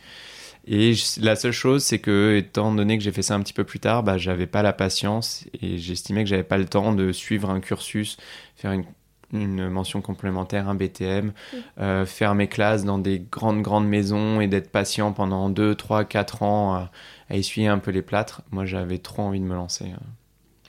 [0.66, 3.66] Et la seule chose, c'est que, étant donné que j'ai fait ça un petit peu
[3.66, 7.12] plus tard, bah, j'avais pas la patience et j'estimais que j'avais pas le temps de
[7.12, 8.18] suivre un cursus,
[8.56, 8.86] faire une
[9.34, 11.34] une mention complémentaire, un BTM,
[11.80, 16.06] euh, faire mes classes dans des grandes, grandes maisons et d'être patient pendant 2, 3,
[16.06, 16.92] 4 ans à,
[17.32, 18.44] essuyer un peu les plâtres.
[18.52, 19.86] Moi, j'avais trop envie de me lancer.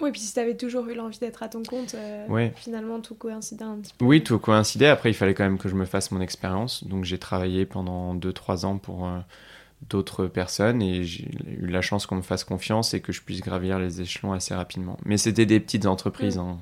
[0.04, 3.14] Oui, puis si tu avais toujours eu l'envie d'être à ton compte, euh, finalement tout
[3.14, 4.04] coïncidait un petit peu.
[4.04, 4.88] Oui, tout coïncidait.
[4.88, 6.84] Après, il fallait quand même que je me fasse mon expérience.
[6.84, 9.18] Donc, j'ai travaillé pendant 2-3 ans pour euh,
[9.88, 13.40] d'autres personnes et j'ai eu la chance qu'on me fasse confiance et que je puisse
[13.40, 14.98] gravir les échelons assez rapidement.
[15.06, 16.36] Mais c'était des petites entreprises.
[16.36, 16.58] Hein.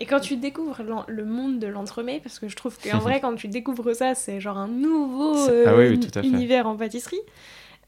[0.00, 3.36] Et quand tu découvres le monde de l'entremets, parce que je trouve qu'en vrai, quand
[3.36, 7.20] tu découvres ça, c'est genre un nouveau ah euh, univers en pâtisserie.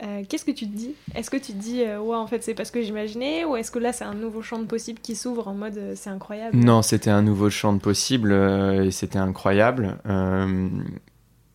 [0.02, 0.94] Euh, qu'est-ce que tu te dis?
[1.14, 3.44] Est-ce que tu te dis, euh, ouais, en fait, c'est pas ce que j'imaginais?
[3.44, 6.10] Ou est-ce que là, c'est un nouveau champ de possible qui s'ouvre en mode, c'est
[6.10, 6.56] incroyable?
[6.56, 9.98] Non, c'était un nouveau champ de possible et c'était incroyable.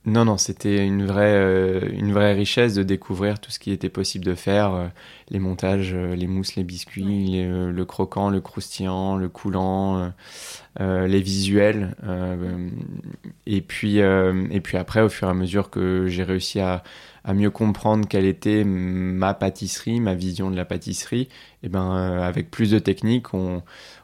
[0.05, 3.89] Non, non, c'était une vraie, euh, une vraie richesse de découvrir tout ce qui était
[3.89, 4.87] possible de faire, euh,
[5.29, 10.11] les montages, euh, les mousses, les biscuits, le croquant, le croustillant, le coulant,
[10.79, 11.95] les visuels.
[13.47, 16.83] et puis, et puis après, au fur et à mesure que j'ai réussi à,
[17.25, 21.29] à mieux comprendre quelle était ma pâtisserie, ma vision de la pâtisserie, et
[21.63, 23.63] eh ben avec plus de techniques, on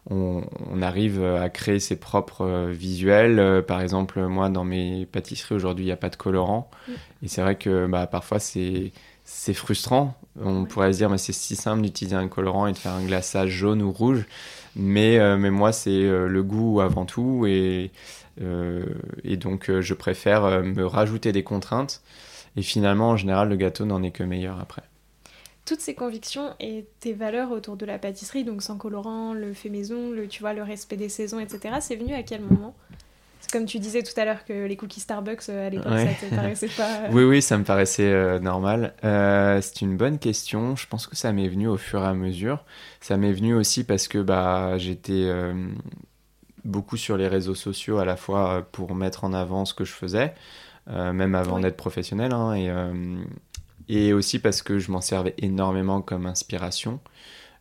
[0.09, 3.39] on, arrive à créer ses propres euh, visuels.
[3.39, 6.69] Euh, par exemple, moi, dans mes pâtisseries aujourd'hui, il n'y a pas de colorant.
[6.87, 6.91] Mm.
[7.23, 8.91] Et c'est vrai que bah, parfois, c'est
[9.25, 10.17] c'est frustrant.
[10.41, 13.05] On pourrait se dire, mais c'est si simple d'utiliser un colorant et de faire un
[13.05, 14.25] glaçage jaune ou rouge.
[14.75, 17.45] Mais, euh, mais moi, c'est le goût avant tout.
[17.47, 17.91] Et,
[19.23, 22.01] et donc, je préfère me rajouter des contraintes.
[22.55, 24.83] Et finalement, en général, le gâteau n'en est que meilleur après
[25.65, 29.69] toutes ces convictions et tes valeurs autour de la pâtisserie, donc sans colorant, le fait
[29.69, 32.75] maison, le, tu vois, le respect des saisons, etc., c'est venu à quel moment?
[33.51, 36.33] Comme tu disais tout à l'heure que les cookies Starbucks euh, à l'époque ça te
[36.33, 37.03] paraissait pas.
[37.03, 38.93] Euh, oui, oui, ça me paraissait euh, normal.
[39.01, 40.75] c'est une bonne question.
[40.75, 42.63] Je pense que ça m'est venu au fur et à mesure.
[43.01, 45.29] Ça m'est venu aussi parce que bah, j'étais
[46.63, 49.93] beaucoup sur les réseaux sociaux à la fois pour mettre en avant ce que je
[49.93, 50.33] faisais,
[50.87, 52.33] même avant d'être professionnel.
[52.33, 52.71] Hein, et
[53.91, 57.01] et aussi parce que je m'en servais énormément comme inspiration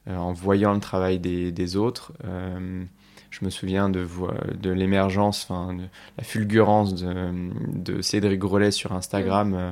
[0.08, 2.12] euh, en voyant le travail des, des autres.
[2.24, 2.84] Euh,
[3.30, 4.06] je me souviens de,
[4.54, 5.82] de l'émergence, enfin, de
[6.18, 9.54] la fulgurance de, de, Cédric Grolet sur Instagram.
[9.54, 9.70] Euh,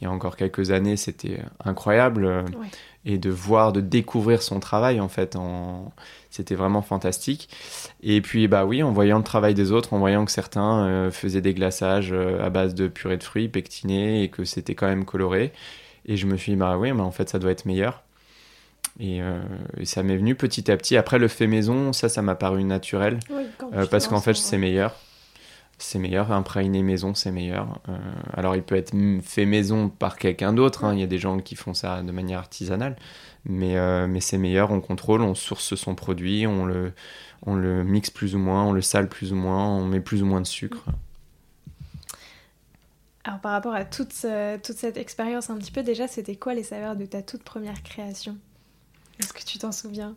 [0.00, 2.44] il y a encore quelques années, c'était incroyable.
[3.04, 5.92] Et de voir, de découvrir son travail, en fait, en...
[6.36, 7.48] c'était vraiment fantastique.
[8.02, 11.40] Et puis, bah oui, en voyant le travail des autres, en voyant que certains faisaient
[11.40, 15.52] des glaçages à base de purée de fruits pectinés et que c'était quand même coloré.
[16.06, 18.02] Et je me suis dit, bah oui, mais en fait, ça doit être meilleur.
[19.00, 19.42] Euh,
[19.78, 20.96] et, ça m'est venu petit à petit.
[20.96, 23.18] Après, le fait maison, ça, ça m'a paru naturel.
[23.74, 24.94] Euh, parce qu'en fait, c'est meilleur.
[25.78, 26.32] C'est meilleur.
[26.32, 27.80] Un praliné maison, c'est meilleur.
[27.88, 27.96] Euh,
[28.32, 30.84] alors, il peut être fait maison par quelqu'un d'autre.
[30.84, 30.94] Hein.
[30.94, 32.96] Il y a des gens qui font ça de manière artisanale.
[33.48, 34.72] Mais, mais c'est meilleur.
[34.72, 36.92] On contrôle, on source son produit, on le,
[37.46, 40.22] on le mixe plus ou moins, on le sale plus ou moins, on met plus
[40.22, 40.84] ou moins de sucre.
[43.24, 44.26] Alors par rapport à toute,
[44.62, 47.82] toute cette expérience un petit peu, déjà, c'était quoi les saveurs de ta toute première
[47.82, 48.36] création?
[49.18, 50.14] Est-ce que tu t'en souviens?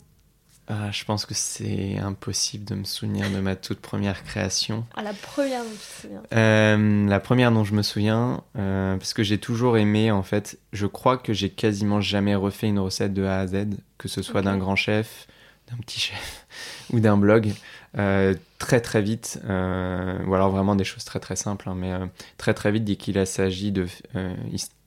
[0.69, 4.85] Ah, Je pense que c'est impossible de me souvenir de ma toute première création.
[4.95, 8.95] Ah, la première dont tu te souviens euh, La première dont je me souviens, euh,
[8.95, 12.79] parce que j'ai toujours aimé, en fait, je crois que j'ai quasiment jamais refait une
[12.79, 13.65] recette de A à Z,
[13.97, 15.27] que ce soit d'un grand chef,
[15.69, 16.45] d'un petit chef
[16.93, 17.51] ou d'un blog.
[17.97, 21.93] Euh, très très vite, ou alors vraiment des choses très très simples, hein, mais
[22.37, 23.87] très très vite dès qu'il s'agit de...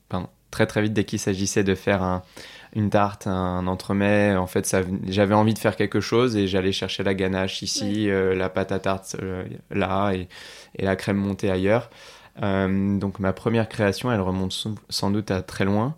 [0.07, 2.23] pardon, très très vite dès qu'il s'agissait de faire un,
[2.75, 4.35] une tarte, un entremets.
[4.35, 4.75] En fait,
[5.07, 8.71] j'avais envie de faire quelque chose et j'allais chercher la ganache ici, euh, la pâte
[8.71, 10.27] à tarte euh, là et,
[10.79, 11.89] la crème montée ailleurs.
[12.41, 15.95] Euh, donc ma première création, elle remonte sans doute à très loin,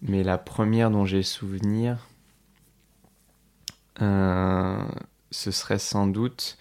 [0.00, 1.98] mais la première dont j'ai souvenir,
[3.98, 6.56] ce serait sans doute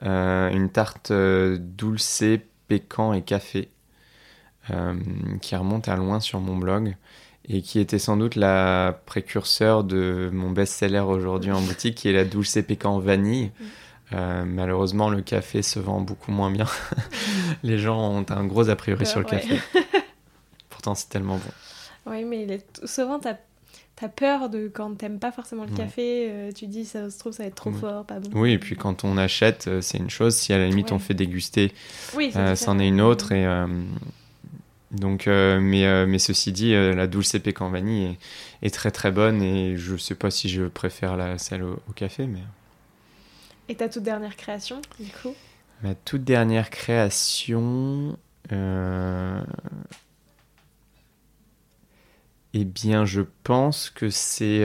[0.00, 2.24] une tarte dulce,
[2.68, 3.68] pécan et café,
[5.40, 6.96] qui remonte à loin sur mon blog
[7.48, 12.12] et qui était sans doute la précurseur de mon best-seller aujourd'hui en boutique, qui est
[12.12, 13.46] la Dulce Pécan Vanille.
[13.46, 13.64] Mm.
[14.14, 16.66] Euh, malheureusement, le café se vend beaucoup moins bien.
[17.62, 19.58] Les gens ont un gros a priori sur le café.
[20.68, 22.10] Pourtant, c'est tellement bon.
[22.10, 23.38] Oui, mais souvent, tu as...
[24.08, 27.44] peur de quand t'aimes pas forcément le café, euh, tu dis ça se trouve ça
[27.44, 28.30] va être trop fort, pas bon.
[28.34, 30.34] Oui, et puis quand on achète, euh, c'est une chose.
[30.34, 31.72] Si à la limite on fait déguster,
[32.14, 33.32] oui, c'en est une autre.
[33.32, 33.46] Et,
[34.92, 38.18] donc, euh, mais, euh, mais ceci dit, euh, la Dulce Pécan Vanille
[38.62, 41.78] est, est, très très bonne et je sais pas si je préfère la, celle au,
[41.96, 42.26] café.
[42.26, 42.42] Mais...
[43.70, 45.34] Et ta toute dernière création, du coup?
[45.82, 48.18] Ma toute dernière création.
[52.54, 54.60] Eh bien, je pense que c'est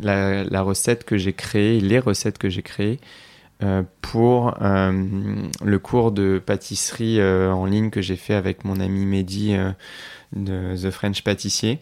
[0.00, 2.98] la, la, recette que j'ai créée, les recettes que j'ai créées
[4.00, 4.92] pour euh,
[5.64, 9.56] le cours de pâtisserie euh, en ligne que j'ai fait avec mon ami Mehdi
[10.32, 11.80] de The French Pâtissier.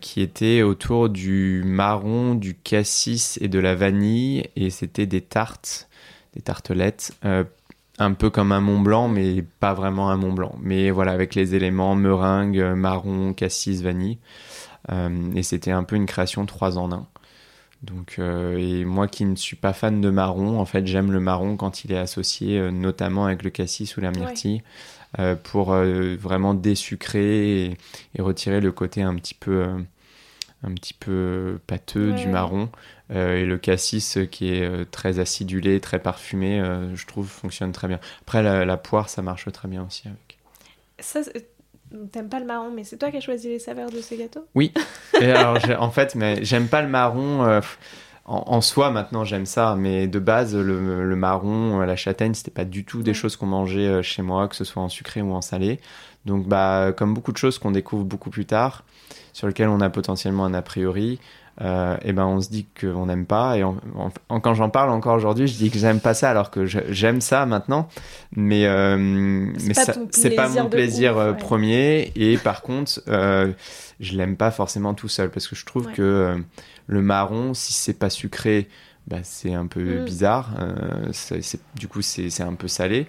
[0.00, 4.48] qui était autour du marron, du cassis et de la vanille.
[4.56, 5.88] Et c'était des tartes,
[6.34, 7.12] des tartelettes,
[7.98, 10.54] un peu comme un Mont Blanc, mais pas vraiment un Mont Blanc.
[10.60, 14.18] Mais voilà, avec les éléments meringue, marron, cassis, vanille.
[15.34, 17.06] et c'était un peu une création trois en un.
[17.84, 21.20] Donc, euh, et moi qui ne suis pas fan de marron, en fait, j'aime le
[21.20, 24.62] marron quand il est associé euh, notamment avec le cassis ou la myrtille
[25.18, 27.76] euh, pour vraiment désucrer
[28.14, 29.66] et, retirer le côté un petit peu,
[30.62, 32.70] un petit peu pâteux du marron.
[33.10, 36.62] et le cassis qui est très acidulé, très parfumé,
[36.94, 38.00] je trouve fonctionne très bien.
[38.22, 40.38] Après, la, la, poire, ça marche très bien aussi avec.
[41.00, 41.20] Ça,
[42.12, 44.46] T'aimes pas le marron, mais c'est toi qui as choisi les saveurs de ces gâteaux?
[44.54, 44.72] Oui.
[45.20, 47.44] Et alors, en fait, mais j'aime pas le marron.
[47.44, 47.60] Euh,
[48.26, 52.64] en, soi, maintenant, j'aime ça, mais de base, le, marron, euh, la châtaigne, c'était pas
[52.64, 55.32] du tout des choses qu'on mangeait euh, chez moi, que ce soit en sucré ou
[55.34, 55.78] en salé.
[56.24, 58.84] Donc, bah, comme beaucoup de choses qu'on découvre beaucoup plus tard,
[59.34, 61.20] sur lesquelles on a potentiellement un a priori,
[61.60, 63.56] euh, et ben on se dit qu'on n'aime pas.
[63.56, 63.64] Et
[64.28, 67.46] quand j'en parle encore aujourd'hui, je dis que j'aime pas ça alors que j'aime ça
[67.46, 67.88] maintenant.
[68.34, 69.74] Mais, euh, mais
[70.10, 72.12] c'est pas, mon plaisir euh, premier.
[72.16, 73.52] Et par contre, euh,
[74.00, 76.42] je l'aime pas forcément tout seul parce que je trouve que
[76.86, 78.68] le marron, si c'est pas sucré,
[79.06, 80.04] bah, c'est un peu mm.
[80.04, 80.50] bizarre.
[81.76, 83.06] du coup, c'est un peu salé.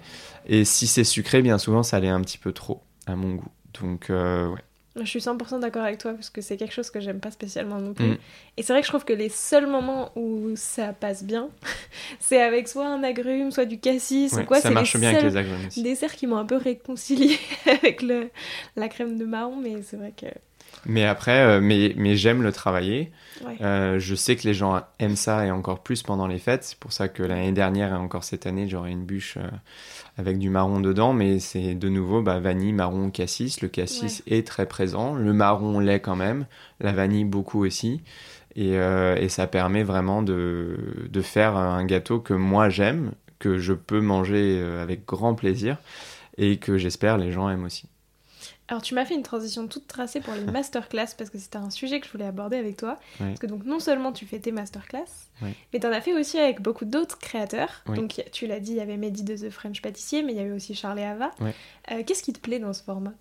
[0.48, 3.50] Et si c'est sucré, bien souvent, ça l'est un petit peu trop à mon goût.
[3.80, 4.62] Donc, ouais.
[4.98, 7.78] Je suis 100% d'accord avec toi parce que c'est quelque chose que j'aime pas spécialement
[7.78, 8.06] non plus.
[8.06, 8.18] Mm.
[8.56, 11.48] Et c'est vrai que je trouve que les seuls moments où ça passe bien,
[12.20, 14.60] c'est avec soit un agrume, soit du cassis ou quoi.
[14.60, 15.82] Ça marche bien avec les agrumes aussi.
[15.82, 18.30] desserts qui m'ont un peu réconcilié avec le,
[18.76, 20.26] la crème de marron, mais c'est vrai que.
[20.84, 23.10] Mais après, euh, mais, mais j'aime le travailler.
[23.60, 26.64] Euh, je sais que les gens aiment ça et encore plus pendant les fêtes.
[26.64, 29.36] C'est pour ça que l'année dernière et encore cette année, j'aurai une bûche.
[29.36, 29.48] Euh,
[30.16, 33.60] avec du marron dedans, mais c'est de nouveau bah, vanille, marron, cassis.
[33.60, 36.46] Le cassis est très présent, le marron l'est quand même,
[36.80, 38.00] la vanille beaucoup aussi.
[38.54, 43.58] Et, euh, et ça permet vraiment de, de, faire un gâteau que moi j'aime, que
[43.58, 45.76] je peux manger euh, avec grand plaisir
[46.38, 47.86] et que j'espère les gens aiment aussi.
[48.68, 51.70] Alors tu m'as fait une transition toute tracée pour les masterclass parce que c'était un
[51.70, 52.98] sujet que je voulais aborder avec toi.
[53.18, 55.04] Parce que donc non seulement tu fais tes masterclass,
[55.72, 57.82] mais tu en as fait aussi avec beaucoup d'autres créateurs.
[57.94, 60.40] Donc tu l'as dit, il y avait Mehdi de The French Pâtissier, mais il y
[60.40, 61.30] avait aussi Charles et Ava.
[61.92, 63.12] Euh, qu'est-ce qui te plaît dans ce format?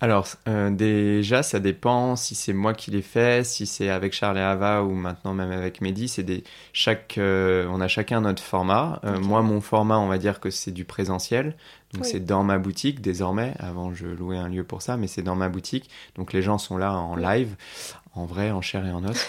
[0.00, 4.36] Alors euh, déjà, ça dépend si c'est moi qui l'ai fait, si c'est avec Charles
[4.36, 6.08] et Ava ou maintenant même avec Mehdi.
[6.08, 9.00] C'est des chaque, euh, on a chacun notre format.
[9.22, 11.54] Moi, mon format, on va dire que c'est du présentiel.
[11.94, 13.54] Donc c'est dans ma boutique désormais.
[13.58, 15.88] Avant, je louais un lieu pour ça, mais c'est dans ma boutique.
[16.16, 17.56] Donc les gens sont là en live,
[18.16, 19.28] en vrai, en chair et en os.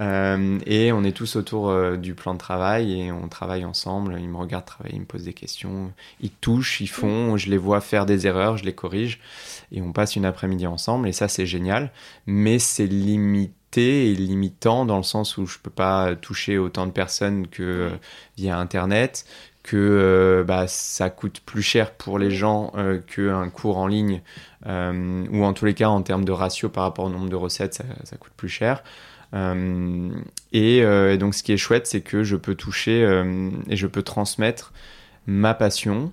[0.00, 4.16] euh, et on est tous autour euh, du plan de travail et on travaille ensemble.
[4.20, 5.92] Ils me regardent travailler, ils me posent des questions.
[6.20, 7.36] Ils touchent, ils font.
[7.36, 9.20] Je les vois faire des erreurs, je les corrige.
[9.72, 11.08] Et on passe une après-midi ensemble.
[11.08, 11.90] Et ça, c'est génial.
[12.26, 16.92] Mais c'est limité et limitant dans le sens où je peux pas toucher autant de
[16.92, 17.90] personnes que euh,
[18.36, 19.24] via Internet
[19.66, 24.22] que euh, bah, ça coûte plus cher pour les gens euh, qu'un cours en ligne,
[24.66, 27.36] euh, ou en tous les cas en termes de ratio par rapport au nombre de
[27.36, 28.84] recettes, ça, coûte plus cher.
[30.52, 33.02] Et, donc ce qui est chouette, c'est que je peux toucher
[33.68, 34.72] et je peux transmettre
[35.26, 36.10] ma passion,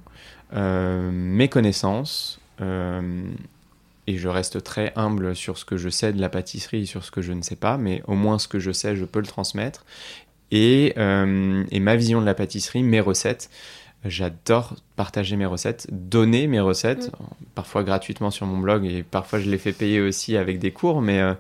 [0.52, 6.82] mes connaissances, et je reste très humble sur ce que je sais de la pâtisserie
[6.82, 8.98] et sur ce que je ne sais pas, mais au moins ce que je sais,
[8.98, 9.86] je peux le transmettre.
[10.56, 13.50] Et, euh, et ma vision de la pâtisserie, mes recettes,
[14.06, 17.46] J'adore partager mes recettes, donner mes recettes, mm.
[17.56, 21.02] parfois gratuitement sur mon blog et parfois je les fais payer aussi avec des cours.
[21.02, 21.34] Mais euh,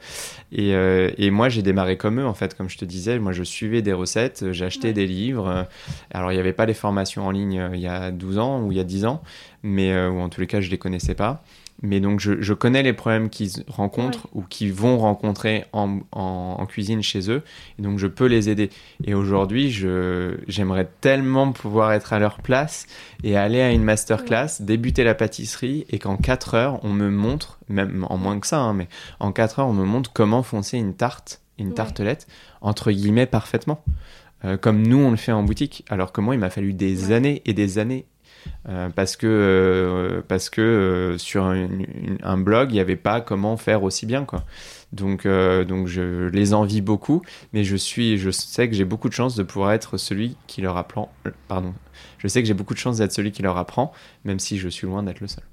[0.54, 3.34] et, euh, et, moi j'ai démarré comme eux en fait, comme je te disais, moi
[3.34, 5.68] je suivais des recettes, j'achetais des livres.
[6.12, 8.72] Alors il n'y avait pas les formations en ligne il y a 12 ans ou
[8.72, 9.22] il y a 10 ans,
[9.62, 11.44] mais ou en tous les cas je les connaissais pas.
[11.82, 17.04] Mais donc, je, connais les problèmes qu'ils rencontrent ou qu'ils vont rencontrer en, en, cuisine
[17.04, 17.44] chez eux.
[17.78, 18.70] Et donc, je peux les aider.
[19.04, 19.70] Et aujourd'hui,
[20.48, 22.86] j'aimerais tellement pouvoir être à leur place
[23.24, 27.60] et aller à une masterclass, débuter la pâtisserie et qu'en 4 heures, on me montre,
[27.68, 28.88] même en moins que ça, hein, mais
[29.20, 32.28] en 4 heures, on me montre comment foncer une tarte, une tartelette,
[32.62, 33.84] entre guillemets, parfaitement.
[34.46, 35.86] Euh, comme nous, on le fait en boutique.
[35.90, 38.06] Alors que moi, il m'a fallu des années et des années
[38.70, 40.22] euh, parce que, euh,
[40.60, 44.26] euh, sur un, blog, il n'y avait pas comment faire aussi bien.
[44.26, 44.44] Quoi.
[44.92, 47.22] Donc, donc je les envie beaucoup,
[47.52, 49.98] mais je, suis, je sais que j'ai beaucoup de chance de pouvoir être.
[49.98, 50.30] Je
[52.28, 53.92] sais que j'ai beaucoup de chance d'être celui qui leur apprend,
[54.24, 55.44] même si je suis loin d'être le seul.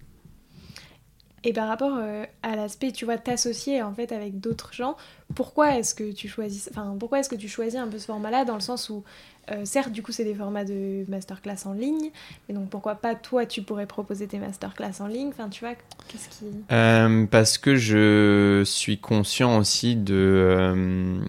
[1.42, 1.98] Et par rapport
[2.42, 4.96] à l'aspect, tu vois, t'associer en fait avec d'autres gens,
[5.34, 8.44] pourquoi est-ce que tu choisis, enfin, pourquoi est-ce que tu choisis un peu ce format-là
[8.44, 9.04] dans le sens où
[9.50, 12.10] euh, certes, du coup, c'est des formats de masterclass en ligne,
[12.48, 15.28] mais donc pourquoi pas toi, tu pourrais proposer tes masterclass en ligne?
[15.28, 15.74] Enfin, tu vois,
[16.08, 16.44] qu'est-ce qui.
[16.70, 21.20] Euh, parce que je suis conscient aussi de.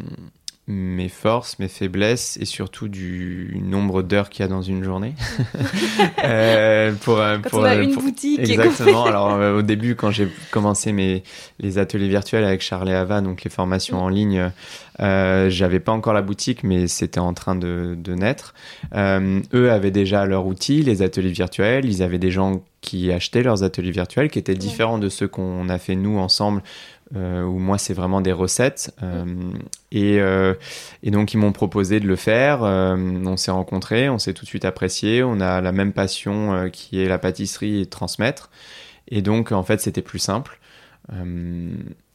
[0.71, 4.83] Euh, mes forces, mes faiblesses et surtout du nombre d'heures qu'il y a dans une
[4.83, 5.15] journée.
[6.23, 8.39] euh, pour, quand pour, on a une boutique.
[8.39, 9.05] Exactement.
[9.05, 11.23] Alors euh, au début, quand j'ai commencé mes
[11.59, 14.51] les ateliers virtuels avec Charles et Ava, donc les formations en ligne,
[14.99, 18.53] euh, j'avais pas encore la boutique, mais c'était en train de, de naître.
[18.93, 21.85] Euh, eux avaient déjà leur outil, les ateliers virtuels.
[21.85, 25.69] Ils avaient des gens qui achetaient leurs ateliers virtuels, qui étaient différents de ceux qu'on
[25.69, 26.61] a fait nous ensemble
[27.15, 28.93] euh, où moi c'est vraiment des recettes.
[29.03, 29.25] Euh,
[29.91, 30.53] et, euh,
[31.03, 32.63] et, donc ils m'ont proposé de le faire.
[32.63, 35.23] Euh, on s'est rencontrés, on s'est tout de suite apprécié.
[35.23, 38.49] On a la même passion euh, qui est la pâtisserie et transmettre.
[39.09, 40.59] Et donc en fait c'était plus simple.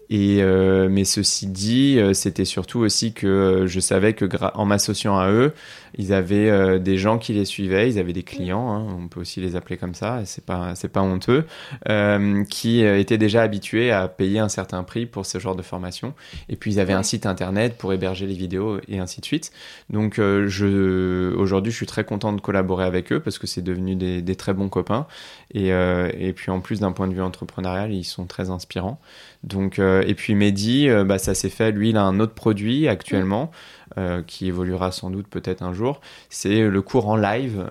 [0.09, 4.65] Et euh, mais ceci dit, euh, c'était surtout aussi que euh, je savais que en
[4.65, 5.53] m'associant à eux,
[5.99, 9.41] ils avaient des gens qui les suivaient, ils avaient des clients, hein, on peut aussi
[9.41, 11.47] les appeler comme ça, c'est pas c'est pas honteux,
[12.51, 16.13] qui étaient déjà habitués à payer un certain prix pour ce genre de formation.
[16.51, 19.53] Et puis ils avaient un site internet pour héberger les vidéos et ainsi de suite.
[19.89, 23.97] Donc je aujourd'hui, je suis très content de collaborer avec eux parce que c'est devenu
[23.97, 25.07] des, des, très bons copains.
[25.55, 29.01] Et, et puis en plus d'un point de vue entrepreneurial, ils sont très inspirants.
[29.47, 31.71] Donc, euh, et puis Mehdi, euh, bah, ça s'est fait.
[31.71, 33.53] Lui, il a un autre produit actuellement
[33.97, 36.01] euh, qui évoluera sans doute peut-être un jour.
[36.31, 37.65] C'est le cours en live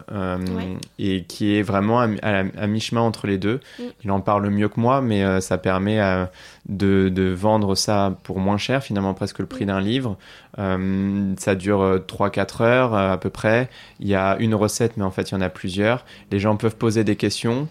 [0.98, 3.60] et qui est vraiment à, mi-chemin entre les deux.
[3.78, 3.84] Mm.
[4.06, 6.00] Il en parle mieux que moi, mais ça permet
[6.70, 9.68] de, de, vendre ça pour moins cher, finalement presque le prix mm.
[9.68, 10.18] d'un livre.
[10.56, 13.70] ça dure 3-4 heures à peu près.
[14.00, 16.06] Il y a une recette, mais en fait, il y en a plusieurs.
[16.32, 17.68] Les gens peuvent poser des questions.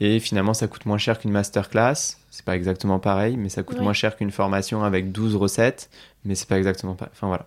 [0.00, 2.16] Et finalement, ça coûte moins cher qu'une masterclass.
[2.30, 5.90] C'est pas exactement pareil, mais ça coûte moins cher qu'une formation avec 12 recettes,
[6.24, 7.12] mais c'est pas exactement pareil.
[7.14, 7.46] Enfin voilà.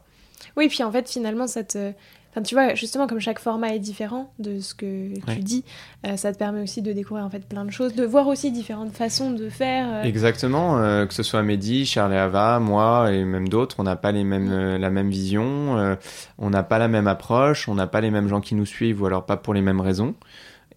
[0.57, 1.93] Oui, puis en fait, finalement, ça te.
[2.31, 5.65] Enfin, tu vois, justement, comme chaque format est différent de ce que tu dis,
[6.07, 8.53] euh, ça te permet aussi de découvrir en fait plein de choses, de voir aussi
[8.53, 9.87] différentes façons de faire.
[9.89, 10.03] Euh.
[10.03, 13.97] Exactement, euh, que ce soit Mehdi, Charles et Ava, moi et même d'autres, on n'a
[13.97, 15.97] pas les mêmes, la même vision,
[16.37, 19.01] on n'a pas la même approche, on n'a pas les mêmes gens qui nous suivent
[19.01, 20.15] ou alors pas pour les mêmes raisons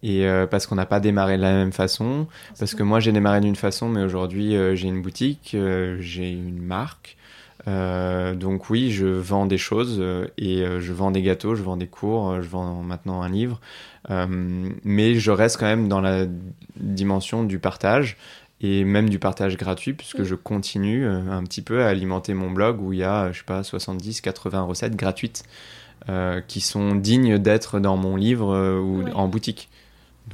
[0.05, 2.27] et euh, parce qu'on n'a pas démarré de la même façon,
[2.59, 6.29] parce que moi j'ai démarré d'une façon, mais aujourd'hui euh, j'ai une boutique, euh, j'ai
[6.29, 7.17] une marque.
[7.65, 9.99] donc oui, je vends des choses
[10.37, 13.59] et je vends des gâteaux, je vends des cours, je vends maintenant un livre,
[14.83, 16.27] mais je reste quand même dans la
[16.75, 18.17] dimension du partage
[18.61, 22.79] et même du partage gratuit puisque je continue un petit peu à alimenter mon blog
[22.79, 25.43] où il y a, je sais pas, 70, 80 recettes gratuites
[26.47, 29.69] qui sont dignes d'être dans mon livre ou en boutique.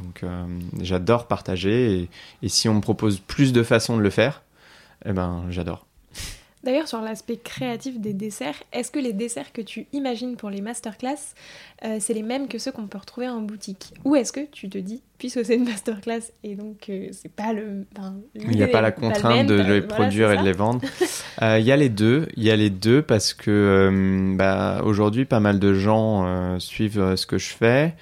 [0.01, 0.45] Donc euh,
[0.81, 2.09] j'adore partager
[2.41, 4.43] et, si on me propose plus de façons de le faire,
[5.05, 5.85] eh ben j'adore.
[6.63, 10.61] D'ailleurs, sur l'aspect créatif des desserts, est-ce que les desserts que tu imagines pour les
[10.61, 11.33] masterclass,
[11.83, 13.95] euh, c'est les mêmes que ceux qu'on peut retrouver en boutique?
[14.05, 17.51] Ou est-ce que tu te dis, puisque c'est une masterclass et donc euh, c'est pas
[17.53, 17.87] le.
[18.35, 20.81] il n'y a pas la contrainte de les produire et de les vendre.
[21.41, 22.27] Il y a les deux.
[22.37, 27.25] Il y a les deux parce que bah, aujourd'hui, pas mal de gens suivent ce
[27.25, 27.95] que je fais.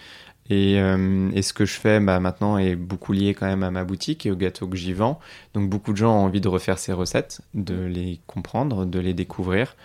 [0.49, 3.69] Et, euh, et, ce que je fais bah, maintenant est beaucoup lié quand même à
[3.69, 5.19] ma boutique et au gâteau que j'y vends.
[5.53, 9.13] Donc beaucoup de gens ont envie de refaire ces recettes, de les comprendre, de les
[9.13, 9.75] découvrir.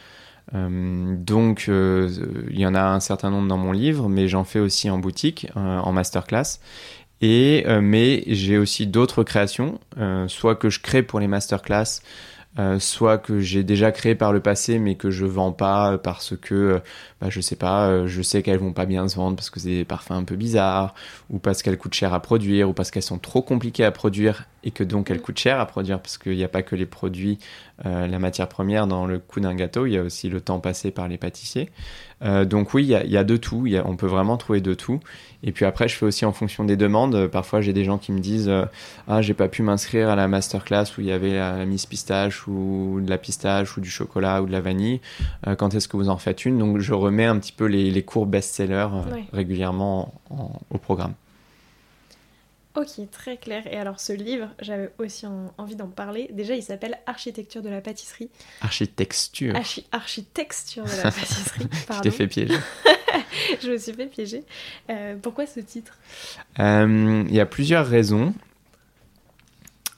[0.55, 2.11] Euh, donc euh,
[2.51, 4.99] il y en a un certain nombre dans mon livre, mais j'en fais aussi en
[4.99, 6.61] boutique, en masterclass.
[7.21, 9.79] Et, mais j'ai aussi d'autres créations,
[10.27, 12.03] soit que je crée pour les masterclass,
[12.59, 16.37] euh, soit que j'ai déjà créé par le passé mais que je vends pas parce
[16.37, 16.79] que euh,
[17.21, 19.59] bah, je sais pas euh, je sais qu'elles vont pas bien se vendre parce que
[19.59, 20.95] c'est des parfums un peu bizarres
[21.31, 24.47] ou parce qu'elles coûtent cher à produire ou parce qu'elles sont trop compliquées à produire
[24.65, 25.21] et que donc elles mm.
[25.21, 27.39] coûtent cher à produire parce qu'il n'y a pas que les produits
[27.85, 30.93] la matière première dans le coût d'un gâteau il y a aussi le temps passé
[30.93, 31.71] par les pâtissiers
[32.25, 35.01] euh, donc oui, il y a, de tout, on peut vraiment trouver de tout.
[35.43, 37.27] Et puis après, je fais aussi en fonction des demandes.
[37.27, 38.65] Parfois, j'ai des gens qui me disent euh,
[39.09, 42.47] Ah, j'ai pas pu m'inscrire à la masterclass où il y avait la Miss Pistache
[42.49, 45.01] ou de la pistache ou du chocolat ou de la vanille.
[45.47, 46.59] Euh, quand est-ce que vous en faites une?
[46.59, 48.89] Donc je remets un petit peu les, cours best-sellers
[49.33, 50.15] régulièrement
[50.71, 51.15] au programme.
[52.77, 53.63] Ok, très clair.
[53.69, 55.27] Et alors ce livre, j'avais aussi
[55.59, 56.29] envie d'en parler.
[56.33, 58.31] Déjà, il s'appelle Architecture de la pâtisserie.
[58.63, 59.55] Architecture.
[59.93, 61.69] architecture de la pâtisserie.
[61.93, 62.59] Je t'ai fait piéger.
[63.63, 64.43] je me suis fait piéger.
[64.91, 65.99] Euh, pourquoi ce titre?
[66.59, 68.35] Euh, Il y a plusieurs raisons.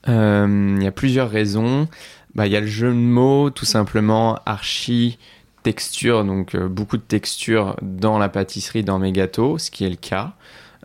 [0.09, 1.89] Euh, il y a plusieurs raisons.
[2.35, 7.77] Bah, il y a le jeu de mots, tout simplement, architecture, donc beaucoup de texture
[7.81, 10.35] dans la pâtisserie, dans mes gâteaux, ce qui est le cas.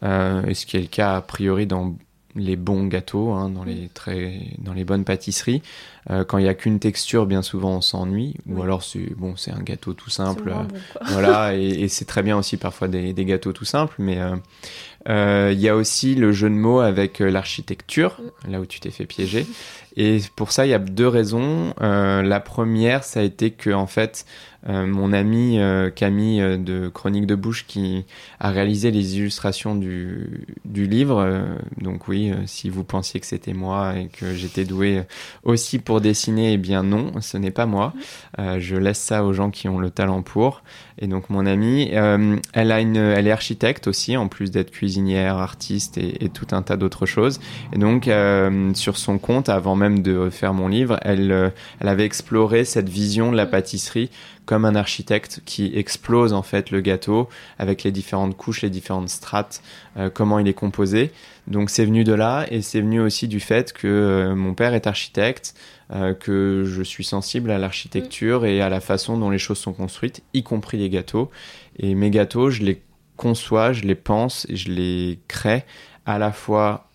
[0.03, 1.95] Euh, ce qui est le cas a priori dans
[2.35, 5.61] les bons gâteaux, hein, dans, les très, dans les bonnes pâtisseries.
[6.09, 9.35] Euh, quand il n'y a qu'une texture, bien souvent on s'ennuie, ou alors c'est bon,
[9.35, 10.53] c'est un gâteau tout simple.
[11.07, 14.17] voilà, et, c'est très bien aussi parfois des, des gâteaux tout simples, mais
[15.09, 18.51] euh, il y a aussi le jeu de mots avec l'architecture, mm.
[18.51, 19.45] là où tu t'es fait piéger.
[19.97, 21.73] Et pour ça, il y a deux raisons.
[21.79, 24.25] la première, ça a été que en fait,
[24.69, 28.05] euh, mon ami euh, Camille euh, de Chronique de Bouche qui
[28.39, 31.41] a réalisé les illustrations du, du livre.
[31.79, 35.03] donc oui, si vous pensiez que c'était moi et que j'étais doué
[35.43, 37.93] aussi pour dessiner, eh bien non, ce n'est pas moi.
[38.37, 40.63] je laisse ça aux gens qui ont le talent pour.
[40.99, 45.37] Et donc mon amie, elle, a une, elle est architecte aussi, en plus d'être cuisinière,
[45.37, 47.39] artiste et, et, tout un tas d'autres choses.
[47.73, 48.09] Et donc
[48.75, 53.31] sur son compte, avant même de faire mon livre, elle, elle avait exploré cette vision
[53.31, 54.09] de la pâtisserie
[54.45, 59.09] comme un architecte qui explose en fait le gâteau avec les différentes couches, les différentes
[59.09, 59.61] strates,
[59.97, 61.11] euh, comment il est composé.
[61.47, 64.73] Donc c'est venu de là et c'est venu aussi du fait que euh, mon père
[64.73, 65.55] est architecte,
[65.91, 69.73] euh, que je suis sensible à l'architecture et à la façon dont les choses sont
[69.73, 71.31] construites, y compris les gâteaux.
[71.77, 72.81] Et mes gâteaux, je les
[73.15, 75.63] conçois, je les pense et je les crée
[76.05, 76.90] à la fois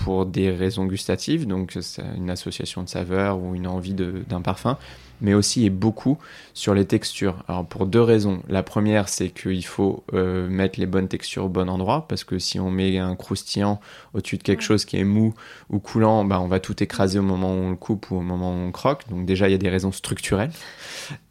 [0.00, 1.78] pour des raisons gustatives, donc
[2.16, 4.78] une association de saveurs ou une envie d'un parfum,
[5.20, 6.16] mais aussi et beaucoup
[6.54, 7.36] sur les textures.
[7.48, 8.42] Alors pour deux raisons.
[8.48, 12.38] La première, c'est qu'il faut euh, mettre les bonnes textures au bon endroit, parce que
[12.38, 13.78] si on met un croustillant
[14.14, 15.34] au-dessus de quelque chose qui est mou
[15.68, 18.22] ou coulant, bah, on va tout écraser au moment où on le coupe ou au
[18.22, 19.06] moment où on croque.
[19.10, 20.52] Donc déjà, il y a des raisons structurelles.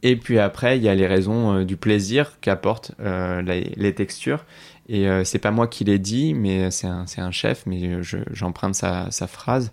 [0.04, 4.46] Et puis après, il y a les raisons euh, du plaisir qu'apportent euh, les, textures.
[4.92, 9.12] Et c'est pas moi qui l'ai dit, mais c'est un, un, chef, mais j'emprunte sa,
[9.12, 9.72] sa, phrase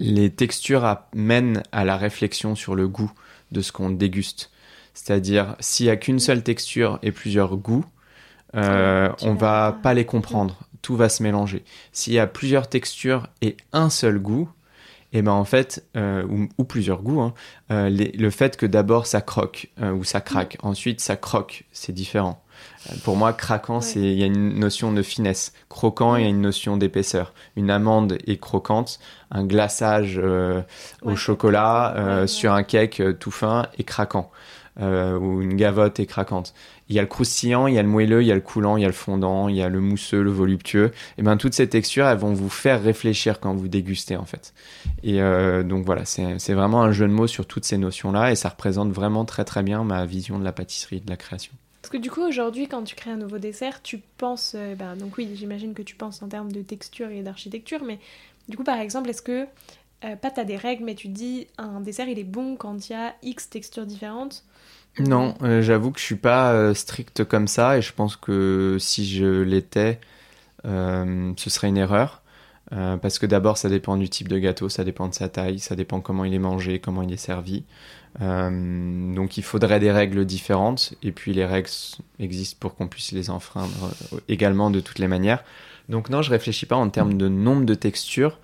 [0.00, 3.12] les textures amènent à la réflexion sur le goût
[3.52, 4.50] de ce qu'on déguste.
[4.94, 7.84] C'est-à-dire, s'il n'y a qu'une seule texture et plusieurs goûts,
[8.56, 10.58] euh, on va pas les comprendre.
[10.82, 11.62] Tout va se mélanger.
[11.92, 14.48] S'il y a plusieurs textures et un seul goût,
[15.12, 16.24] et eh ben en fait, euh,
[16.56, 17.34] ou, plusieurs goûts, hein,
[17.72, 22.44] euh, le fait que d'abord ça croque ou ça craque, ensuite ça croque, c'est différent.
[23.04, 25.52] Pour moi, craquant, c'est il y a une notion de finesse.
[25.68, 27.34] Croquant, il y a une notion d'épaisseur.
[27.56, 29.00] Une amande est croquante,
[29.30, 30.62] un glaçage euh,
[31.02, 34.30] au chocolat euh, sur un cake euh, tout fin est craquant.
[34.80, 36.54] ou une gavotte est craquante.
[36.88, 38.78] Il y a le croustillant, il y a le moelleux, il y a le coulant,
[38.78, 40.90] il y a le fondant, il y a le mousseux, le voluptueux.
[41.18, 44.54] Et ben toutes ces textures, elles vont vous faire réfléchir quand vous dégustez en fait.
[45.02, 45.20] Et
[45.64, 48.90] donc voilà, c'est vraiment un jeu de mots sur toutes ces notions-là et ça représente
[48.90, 51.52] vraiment très très bien ma vision de la pâtisserie, de la création.
[51.82, 54.52] Parce que du coup, aujourd'hui, quand tu crées un nouveau dessert, tu penses.
[54.54, 57.98] Euh, ben, donc, oui, j'imagine que tu penses en termes de texture et d'architecture, mais
[58.48, 59.46] du coup, par exemple, est-ce que.
[60.02, 62.92] Euh, pas t'as des règles, mais tu dis un dessert il est bon quand il
[62.92, 64.44] y a X textures différentes?
[64.98, 69.06] Non, euh, j'avoue que je suis pas strict comme ça et je pense que si
[69.06, 70.00] je l'étais,
[70.64, 72.22] ce serait une erreur.
[72.70, 75.76] parce que d'abord, ça dépend du type de gâteau, ça dépend de sa taille, ça
[75.76, 77.64] dépend comment il est mangé, comment il est servi.
[78.20, 81.70] Euh, donc il faudrait des règles différentes et puis les règles
[82.18, 85.44] existent pour qu'on puisse les enfreindre euh, également de toutes les manières.
[85.88, 88.38] Donc non, je réfléchis pas en termes de nombre de textures,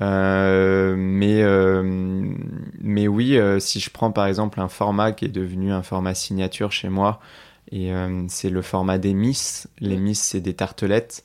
[0.00, 1.42] euh, mais
[2.80, 6.72] mais oui, si je prends par exemple un format qui est devenu un format signature
[6.72, 7.20] chez moi
[7.70, 7.92] et
[8.28, 9.68] c'est le format des miss.
[9.78, 11.22] Les miss c'est des tartelettes.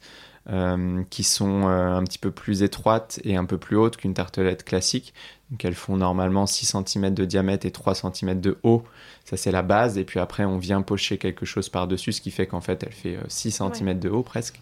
[1.10, 5.14] qui sont un petit peu plus étroites et un peu plus hautes qu'une tartelette classique.
[5.52, 8.84] Donc elles font normalement 6 cm de diamètre et 3 cm de haut.
[9.26, 9.98] Ça, c'est la base.
[9.98, 12.94] Et puis après, on vient pocher quelque chose par-dessus, ce qui fait qu'en fait, elle
[12.94, 14.60] fait 6 euh, cm de haut presque.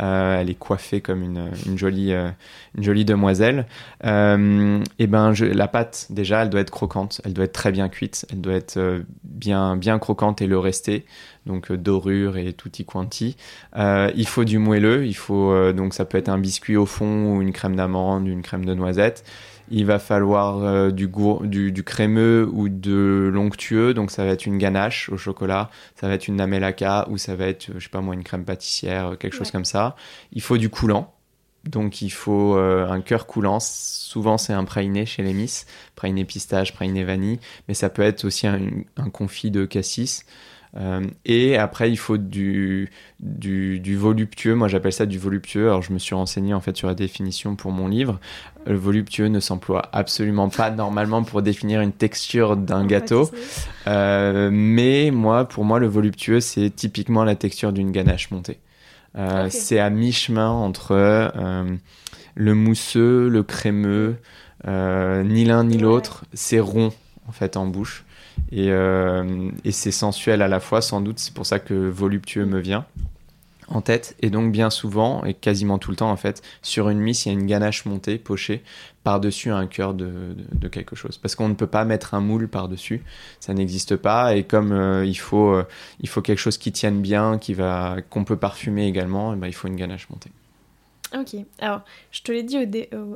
[0.00, 2.28] Euh, elle est coiffée comme une, une jolie, euh,
[2.76, 3.66] une jolie demoiselle.
[4.04, 7.22] et ben, je, la pâte, déjà, elle doit être croquante.
[7.24, 8.26] Elle doit être très bien cuite.
[8.30, 11.06] Elle doit être bien, bien croquante et le rester.
[11.46, 13.36] Donc dorure et tutti quanti.
[13.74, 15.06] il faut du moelleux.
[15.06, 18.42] Il faut, donc ça peut être un biscuit au fond ou une crème d'amande, une
[18.42, 19.24] crème de noisette
[19.70, 21.08] il va falloir euh, du,
[21.72, 26.14] du, crémeux ou de l'onctueux, donc ça va être une ganache au chocolat, ça va
[26.14, 29.34] être une namelaka ou ça va être, je sais pas moi, une crème pâtissière, quelque
[29.34, 29.96] chose comme ça.
[30.32, 31.14] Il faut du coulant,
[31.64, 33.58] donc il faut euh, un cœur coulant.
[33.60, 38.24] Souvent c'est un praliné chez les Miss, praliné pistache, praliné vanille, mais ça peut être
[38.24, 38.60] aussi un,
[38.96, 40.24] un confit de cassis.
[40.76, 42.90] Euh, et après, il faut du,
[43.20, 44.54] du, voluptueux.
[44.54, 45.68] Moi, j'appelle ça du voluptueux.
[45.68, 48.18] Alors, je me suis renseigné en fait sur la définition pour mon livre.
[48.66, 53.30] Le voluptueux ne s'emploie absolument pas normalement pour définir une texture d'un gâteau.
[53.86, 58.58] Euh, mais moi, pour moi, le voluptueux, c'est typiquement la texture d'une ganache montée.
[59.16, 61.32] Euh, c'est à mi-chemin entre
[62.34, 64.16] le mousseux, le crémeux,
[64.66, 66.24] ni l'un ni l'autre.
[66.34, 66.92] C'est rond
[67.28, 68.05] en fait en bouche.
[68.52, 72.60] Euh, et, c'est sensuel à la fois, sans doute, c'est pour ça que voluptueux me
[72.60, 72.86] vient
[73.68, 74.16] en tête.
[74.20, 77.32] Et donc, bien souvent, et quasiment tout le temps, en fait, sur une miss, il
[77.32, 78.62] y a une ganache montée, pochée,
[79.02, 80.36] par-dessus un cœur de,
[80.70, 81.18] quelque chose.
[81.18, 83.02] Parce qu'on ne peut pas mettre un moule par-dessus,
[83.40, 84.36] ça n'existe pas.
[84.36, 85.64] Et comme euh, il, faut, euh,
[86.00, 89.46] il faut quelque chose qui tienne bien, qui va, qu'on peut parfumer également, et ben,
[89.48, 90.30] il faut une ganache montée.
[91.14, 92.56] Ok, alors je te l'ai dit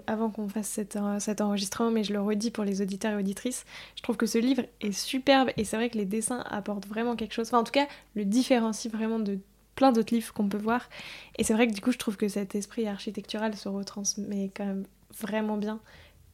[0.07, 3.65] avant qu'on fasse cet, cet, enregistrement, mais je le redis pour les auditeurs et auditrices,
[3.97, 7.17] je trouve que ce livre est superbe et c'est vrai que les dessins apportent vraiment
[7.17, 9.39] quelque chose, enfin en tout cas le différencie vraiment de
[9.75, 10.89] plein d'autres livres qu'on peut voir.
[11.37, 14.67] Et c'est vrai que du coup je trouve que cet esprit architectural se retransmet quand
[14.67, 14.85] même
[15.19, 15.81] vraiment bien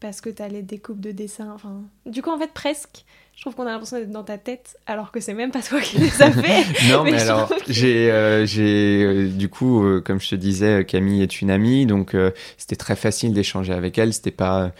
[0.00, 3.04] parce que tu as les découpes de dessins, enfin du coup en fait presque
[3.36, 5.78] je trouve qu'on a l'impression d'être dans ta tête alors que c'est même pas toi
[5.80, 6.90] qui les as fait.
[6.90, 11.22] non, mais, alors, j'ai, euh, j'ai, euh, du coup, euh, comme je te disais, Camille
[11.22, 12.16] est une amie, donc
[12.56, 14.14] c'était très facile d'échanger avec elle.
[14.14, 14.72] C'était pas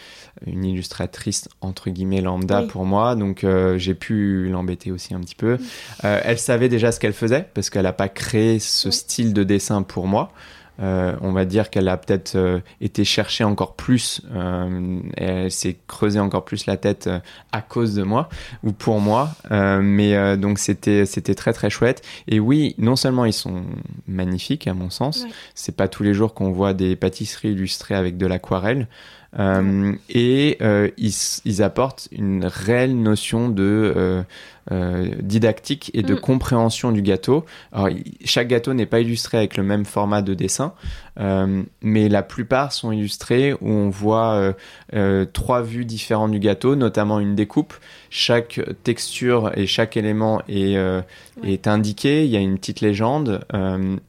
[0.46, 3.44] une illustratrice entre guillemets lambda pour moi, donc
[3.76, 5.54] j'ai pu l'embêter aussi un petit peu.
[5.54, 5.58] Mm.
[6.02, 9.82] elle savait déjà ce qu'elle faisait parce qu'elle a pas créé ce style de dessin
[9.82, 10.32] pour moi.
[10.80, 15.78] Euh, on va dire qu'elle a peut-être euh, été chercher encore plus, euh, elle s'est
[15.86, 17.08] creusé encore plus la tête
[17.52, 18.28] à cause de moi
[18.62, 19.30] ou pour moi.
[19.50, 22.02] mais donc c'était c'était très très chouette.
[22.28, 23.62] Et oui, non seulement ils sont
[24.06, 28.16] magnifiques à mon sens, c'est pas tous les jours qu'on voit des pâtisseries illustrées avec
[28.16, 28.88] de l'aquarelle.
[29.38, 31.12] Euh, et euh, ils,
[31.44, 34.24] ils, apportent une réelle notion de
[34.72, 36.20] euh, didactique et de mm.
[36.20, 37.44] compréhension du gâteau.
[37.72, 37.90] Alors,
[38.24, 40.72] chaque gâteau n'est pas illustré avec le même format de dessin,
[41.82, 44.54] mais la plupart sont illustrés où on voit
[45.32, 47.74] trois vues différentes du gâteau, notamment une découpe.
[48.10, 50.76] Chaque texture et chaque élément est,
[51.42, 52.24] est indiqué.
[52.24, 53.46] Il y a une petite légende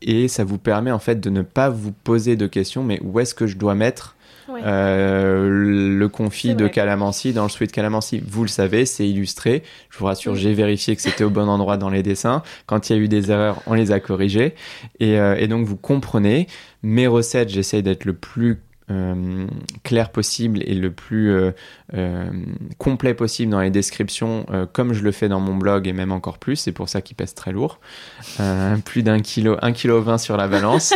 [0.02, 3.20] et ça vous permet en fait de ne pas vous poser de questions, mais où
[3.20, 4.17] est-ce que je dois mettre
[4.50, 8.22] euh, le confit de calamansi dans le sweet calamansi.
[8.26, 9.64] Vous le savez, c'est illustré.
[9.90, 12.44] Je vous rassure, j'ai vérifié que c'était au bon endroit dans les dessins.
[12.66, 14.56] Quand il y a eu des erreurs, on les a corrigées.
[15.00, 16.48] Et, euh, et donc, vous comprenez.
[16.84, 19.48] Mes recettes, j'essaye d'être le plus euh,
[19.84, 21.52] clair possible et le plus euh,
[21.94, 22.32] euh,
[22.78, 26.38] complet possible dans les descriptions, comme je le fais dans mon blog et même encore
[26.38, 26.56] plus.
[26.56, 27.80] C'est pour ça qu'il pèse très lourd,
[28.86, 30.94] plus d'un kilo, un kilo vingt sur la balance.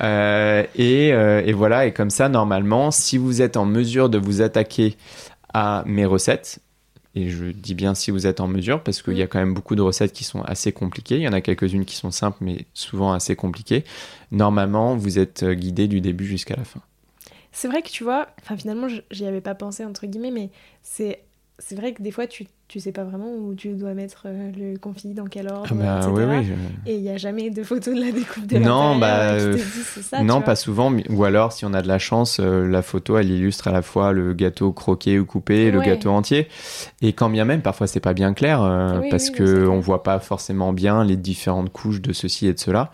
[0.00, 1.86] et, et, voilà.
[1.86, 4.96] Et comme ça, normalement, si vous êtes en mesure de vous attaquer
[5.52, 6.60] à mes recettes,
[7.14, 9.54] et je dis bien si vous êtes en mesure, parce qu'il y a quand même
[9.54, 11.16] beaucoup de recettes qui sont assez compliquées.
[11.16, 13.84] Il y en a quelques-unes qui sont simples, mais souvent assez compliquées.
[14.32, 16.80] Normalement, vous êtes guidé du début jusqu'à la fin.
[17.54, 20.50] C'est vrai que tu vois, enfin finalement j'y avais pas pensé entre guillemets, mais
[20.82, 21.20] c'est
[21.60, 24.50] c'est vrai que des fois tu tu sais pas vraiment où tu dois mettre euh,
[24.56, 26.56] le confit dans quel ordre, ah bah, etc.
[26.86, 29.36] Et il n'y a jamais de photo de la découpe de Non, bah,
[30.22, 30.92] non, pas souvent.
[31.10, 33.82] Ou alors, si on a de la chance, euh, la photo, elle illustre à la
[33.82, 36.48] fois le gâteau croqué ou coupé, le gâteau entier.
[37.02, 40.18] Et quand bien même, parfois, c'est pas bien clair euh, parce que on voit pas
[40.18, 42.90] forcément bien les différentes couches de ceci et de cela.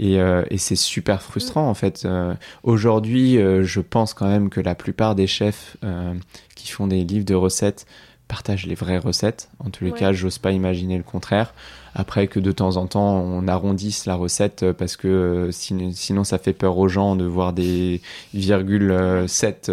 [0.00, 2.04] Et, euh, et c'est super frustrant en fait.
[2.04, 5.76] Euh, aujourd'hui, euh, je pense quand même que la plupart des chefs
[6.54, 7.86] qui font des livres de recettes
[8.28, 9.48] partagent les vraies recettes.
[9.58, 11.54] En tous les cas, j'ose pas imaginer le contraire.
[11.94, 16.52] Après que de temps en temps on arrondisse la recette parce que sinon ça fait
[16.52, 18.02] peur aux gens de voir des
[18.34, 19.72] virgules 7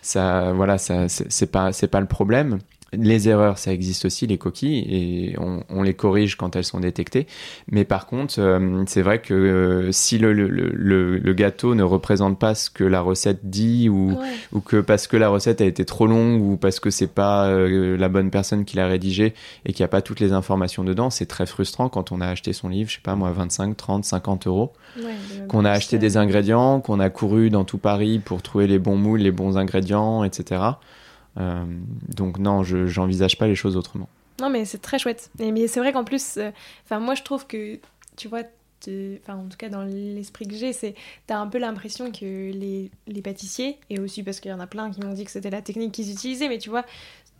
[0.00, 2.58] ça voilà ça c'est pas c'est pas le problème
[2.92, 7.26] les erreurs, ça existe aussi, les coquilles, et on, les corrige quand elles sont détectées.
[7.70, 12.38] Mais par contre, euh, c'est vrai que euh, si le, le, le, gâteau ne représente
[12.38, 14.18] pas ce que la recette dit, ou,
[14.52, 17.46] ou que parce que la recette a été trop longue, ou parce que c'est pas
[17.46, 19.32] euh, la bonne personne qui l'a rédigée
[19.64, 22.26] et qu'il n'y a pas toutes les informations dedans, c'est très frustrant quand on a
[22.26, 24.72] acheté son livre, je sais pas moi, 25, 30, 50 euros,
[25.48, 28.96] qu'on a acheté des ingrédients, qu'on a couru dans tout Paris pour trouver les bons
[28.96, 30.60] moules, les bons ingrédients, etc.
[31.38, 31.64] Euh,
[32.14, 34.08] donc non, je j'envisage pas les choses autrement.
[34.40, 35.30] Non, mais c'est très chouette.
[35.38, 36.50] Et, mais c'est vrai qu'en plus, euh,
[36.84, 37.78] enfin moi je trouve que,
[38.16, 38.42] tu vois,
[38.86, 40.94] enfin en tout cas dans l'esprit que j'ai, c'est
[41.26, 44.66] t'as un peu l'impression que les, les, pâtissiers, et aussi parce qu'il y en a
[44.66, 46.84] plein qui m'ont dit que c'était la technique qu'ils utilisaient, mais tu vois,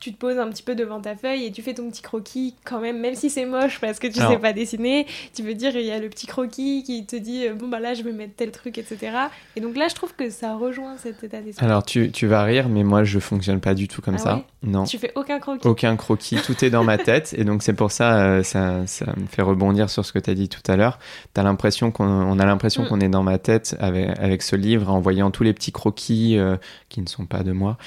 [0.03, 2.57] tu te poses un petit peu devant ta feuille et tu fais ton petit croquis
[2.65, 5.07] quand même, même si c'est moche parce que tu sais pas dessiner.
[5.33, 7.79] Tu veux dire, il y a le petit croquis qui te dit, euh, bon bah
[7.79, 9.13] là je vais mettre tel truc, etc.
[9.55, 11.65] Et donc là, je trouve que ça rejoint cet état d'esprit.
[11.65, 14.45] Alors tu, tu, vas rire, mais moi je fonctionne pas du tout comme ah ça.
[14.65, 14.83] non.
[14.83, 15.69] Tu fais aucun croquis?
[15.69, 17.33] Aucun croquis, tout est dans ma tête.
[17.39, 20.31] Et donc c'est pour ça, euh, ça, ça, me fait rebondir sur ce que tu
[20.31, 20.99] as dit tout à l'heure.
[21.37, 22.89] As l'impression qu'on on a l'impression mm.
[22.89, 26.39] qu'on est dans ma tête avec, avec ce livre en voyant tous les petits croquis
[26.39, 26.57] euh,
[26.89, 27.79] qui ne sont pas de moi,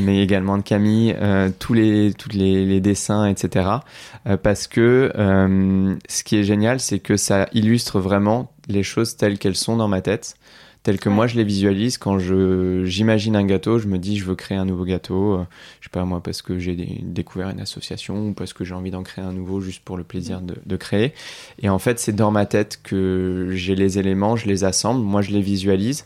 [0.00, 1.16] mais également de Camille
[1.62, 3.68] tous les, tous les, dessins, etc.
[4.26, 9.16] Euh, parce que euh, ce qui est génial, c'est que ça illustre vraiment les choses
[9.16, 10.34] telles qu'elles sont dans ma tête,
[10.82, 11.98] telles que moi je les visualise.
[11.98, 15.34] Quand je, j'imagine un gâteau, je me dis je veux créer un nouveau gâteau.
[15.34, 15.44] Euh,
[15.78, 18.90] je sais pas moi, parce que j'ai découvert une association ou parce que j'ai envie
[18.90, 21.14] d'en créer un nouveau juste pour le plaisir de, de créer.
[21.60, 25.22] Et en fait, c'est dans ma tête que j'ai les éléments, je les assemble, moi
[25.22, 26.04] je les visualise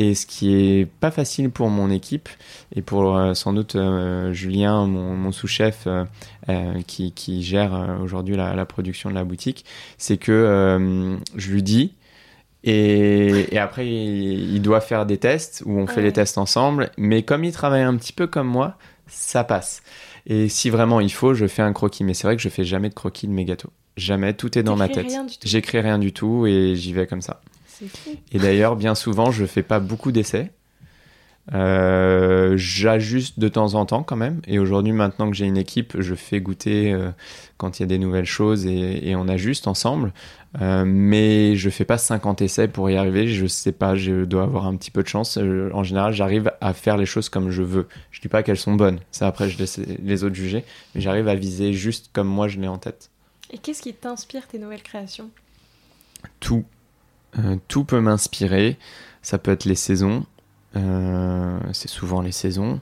[0.00, 2.30] et ce qui est pas facile pour mon équipe
[2.74, 8.54] et pour euh, sans doute euh, Julien, mon, sous-chef euh, qui, qui, gère aujourd'hui la,
[8.54, 9.64] la, production de la boutique,
[9.98, 11.94] c'est que je lui dis
[12.64, 16.90] et, et après il, il, doit faire des tests où on fait les tests ensemble,
[16.96, 18.76] mais comme il travaille un petit peu comme moi,
[19.06, 19.82] ça passe.
[20.26, 22.04] Et si vraiment il faut, je fais un croquis.
[22.04, 23.70] Mais c'est vrai que je fais jamais de croquis de mes gâteaux.
[23.96, 25.12] Jamais, tout est dans ma tête.
[25.44, 27.40] J'écris rien du tout et j'y vais comme ça.
[28.32, 30.50] Et d'ailleurs, bien souvent, je fais pas beaucoup d'essais.
[31.52, 34.40] Euh, j'ajuste de temps en temps quand même.
[34.46, 37.10] Et aujourd'hui, maintenant que j'ai une équipe, je fais goûter euh,
[37.56, 40.12] quand il y a des nouvelles choses et, on ajuste ensemble.
[40.60, 43.26] Euh, mais je fais pas 50 essais pour y arriver.
[43.26, 45.38] Je sais pas, je dois avoir un petit peu de chance.
[45.38, 47.88] en général, j'arrive à faire les choses comme je veux.
[48.10, 49.00] Je dis pas qu'elles sont bonnes.
[49.10, 50.64] Ça, après, je laisse les autres juger.
[50.94, 53.10] Mais j'arrive à viser juste comme moi je l'ai en tête.
[53.52, 55.30] Et qu'est-ce qui t'inspire tes nouvelles créations?
[56.38, 56.64] Tout.
[57.38, 58.78] Euh, tout peut m'inspirer.
[59.22, 60.24] Ça peut être les saisons.
[60.76, 62.80] Euh, c'est souvent les saisons.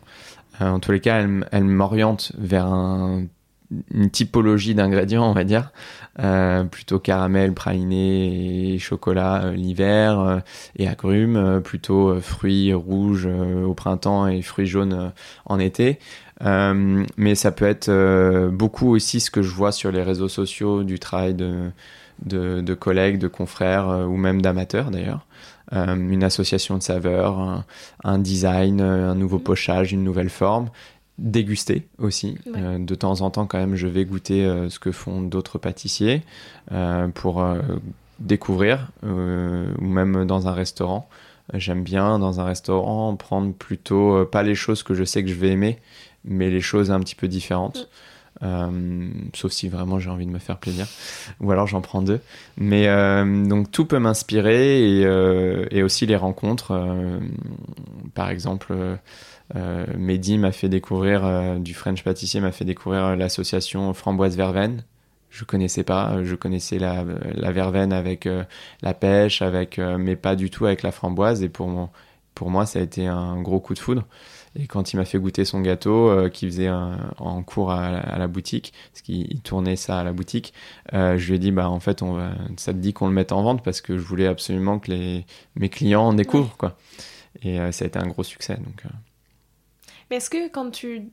[0.61, 5.72] Euh, en tous les cas, elle, elle m'oriente vers une typologie d'ingrédients, on va dire,
[6.70, 10.42] plutôt caramel, praliné et chocolat l'hiver
[10.76, 15.12] et agrumes, plutôt fruits rouges au printemps et fruits jaunes
[15.44, 15.99] en été.
[16.40, 20.99] mais ça peut être beaucoup aussi ce que je vois sur les réseaux sociaux du
[20.99, 21.70] travail de,
[22.24, 25.26] de, collègues, de confrères euh, ou même d'amateurs d'ailleurs.
[25.72, 27.64] Euh, une association de saveurs,
[28.02, 30.70] un, design, euh, un nouveau pochage, une nouvelle forme
[31.18, 32.38] déguster aussi.
[32.46, 36.22] de temps en temps, quand même, je vais goûter ce que font d'autres pâtissiers
[37.14, 37.44] pour
[38.20, 41.08] découvrir, ou même dans un restaurant.
[41.54, 45.34] J'aime bien, dans un restaurant, prendre plutôt pas les choses que je sais que je
[45.34, 45.80] vais aimer,
[46.24, 47.88] mais les choses un petit peu différentes.
[48.43, 50.87] Euh, sauf si vraiment j'ai envie de me faire plaisir.
[51.41, 52.20] Ou alors j'en prends deux.
[52.57, 56.72] Mais euh, donc tout peut m'inspirer et, euh, aussi les rencontres.
[58.14, 58.74] par exemple,
[59.55, 64.85] Mehdi m'a fait découvrir, du French pâtissier m'a fait découvrir l'association Framboise Verveine.
[65.31, 67.05] Je connaissais pas, je connaissais la,
[67.35, 68.29] la verveine avec
[68.83, 71.43] la pêche, avec, mais pas du tout avec la framboise.
[71.43, 71.91] Et pour,
[72.35, 74.05] pour moi, ça a été un gros coup de foudre.
[74.61, 78.26] Et quand il m'a fait goûter son gâteau euh, qu'il faisait en cours à, la
[78.26, 80.52] boutique, parce qu'il tournait ça à la boutique,
[80.94, 82.18] euh, je lui ai dit bah en fait on
[82.56, 85.26] ça te dit qu'on le mette en vente parce que je voulais absolument que les
[85.54, 86.76] mes clients en découvrent quoi.
[87.42, 88.82] Et euh, ça a été un gros succès donc.
[90.11, 91.11] Mais est-ce que quand tu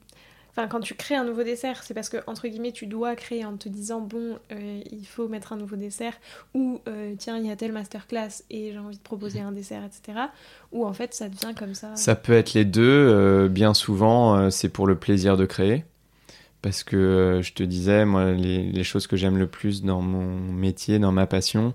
[0.57, 3.43] Enfin, quand tu crées un nouveau dessert, c'est parce que, entre guillemets, tu dois créer
[3.43, 6.13] en te disant, bon, euh, il faut mettre un nouveau dessert,
[6.53, 9.81] ou euh, tiens, il y a telle masterclass et j'ai envie de proposer un dessert,
[9.83, 10.17] etc.
[10.71, 11.93] Ou en fait, ça devient comme ça.
[11.97, 12.83] Ça peut être les deux.
[12.83, 15.83] Euh, bien souvent, c'est pour le plaisir de créer.
[16.61, 20.99] Parce que je te disais, moi, les, choses que j'aime le plus dans mon métier,
[20.99, 21.73] dans ma passion,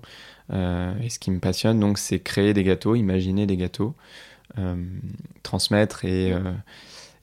[0.52, 3.94] et ce qui me passionne, donc, c'est créer des gâteaux, imaginer des gâteaux,
[5.44, 6.34] transmettre et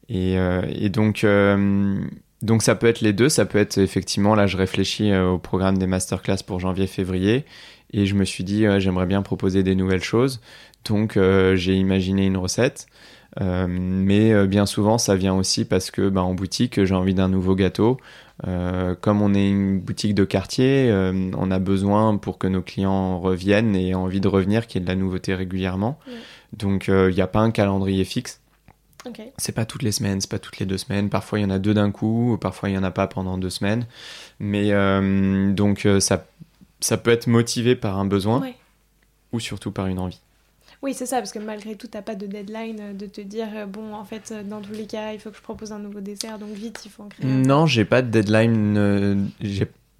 [0.10, 2.00] et, euh, et donc, euh,
[2.42, 3.30] donc ça peut être les deux.
[3.30, 7.46] Ça peut être effectivement, là je réfléchis euh, au programme des masterclass pour janvier-février.
[7.94, 10.42] Et je me suis dit, j'aimerais bien proposer des nouvelles choses.
[10.84, 12.88] Donc j'ai imaginé une recette.
[13.40, 17.56] mais bien souvent, ça vient aussi parce que bah, en boutique, j'ai envie d'un nouveau
[17.56, 17.98] gâteau.
[18.44, 20.92] comme on est une boutique de quartier,
[21.38, 24.84] on a besoin pour que nos clients reviennent et aient envie de revenir qu'il y
[24.84, 25.98] ait de la nouveauté régulièrement.
[26.52, 28.42] Donc il n'y a pas un calendrier fixe.
[29.38, 31.10] C'est pas toutes les semaines, c'est pas toutes les deux semaines.
[31.10, 33.38] Parfois il y en a deux d'un coup, parfois il y en a pas pendant
[33.38, 33.86] deux semaines.
[34.40, 36.26] Mais euh, donc euh, ça,
[36.80, 38.44] ça peut être motivé par un besoin
[39.32, 40.22] ou surtout par une envie.
[40.84, 43.48] Oui, c'est ça, parce que malgré tout, t'as pas de deadline euh, de te dire,
[43.68, 46.38] bon, en fait, dans tous les cas, il faut que je propose un nouveau dessert,
[46.38, 47.26] donc vite, il faut en créer.
[47.26, 49.32] Non, j'ai pas de deadline.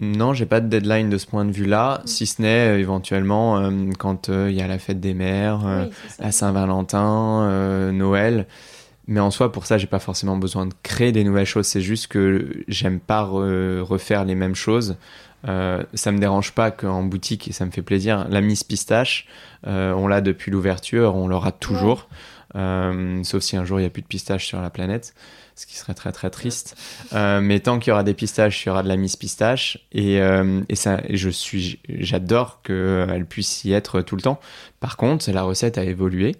[0.00, 2.06] Non, j'ai pas de deadline de ce point de vue-là, mm.
[2.06, 5.88] si ce n'est éventuellement quand il y a la fête des mères,
[6.20, 8.46] la Saint-Valentin, Noël.
[9.08, 11.66] Mais en soi, pour ça, j'ai pas forcément besoin de créer des nouvelles choses.
[11.66, 14.96] C'est juste que j'aime pas refaire les mêmes choses.
[15.46, 19.26] Euh, ça me dérange pas qu'en boutique, et ça me fait plaisir, la Miss Pistache,
[19.66, 22.08] euh, on l'a depuis l'ouverture, on l'aura toujours.
[22.56, 25.14] Euh, sauf si un jour il n'y a plus de pistache sur la planète,
[25.54, 26.76] ce qui serait très très triste.
[27.12, 29.78] Mais tant qu'il y aura des pistaches, il y aura de la Miss Pistache.
[29.92, 34.40] Et, et ça, je suis, j'adore qu'elle puisse y être tout le temps.
[34.80, 36.36] Par contre, la recette a évolué.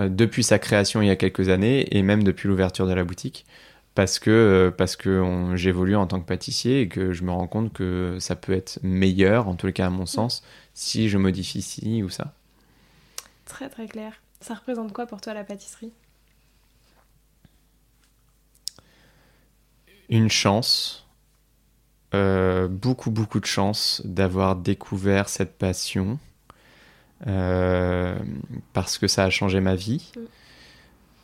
[0.00, 3.04] Euh, depuis sa création il y a quelques années et même depuis l'ouverture de la
[3.04, 3.46] boutique
[3.94, 7.48] parce que, euh, parce que j'évolue en tant que pâtissier et que je me rends
[7.48, 11.18] compte que ça peut être meilleur, en tous les cas à mon sens, si je
[11.18, 12.32] modifie ci ou ça.
[13.44, 14.12] Très très clair.
[14.40, 15.90] Ça représente quoi pour toi la pâtisserie?
[20.08, 21.08] Une chance,
[22.14, 26.20] euh, beaucoup beaucoup de chance d'avoir découvert cette passion
[27.24, 30.12] parce que ça a changé ma vie.
[30.16, 30.20] Mm.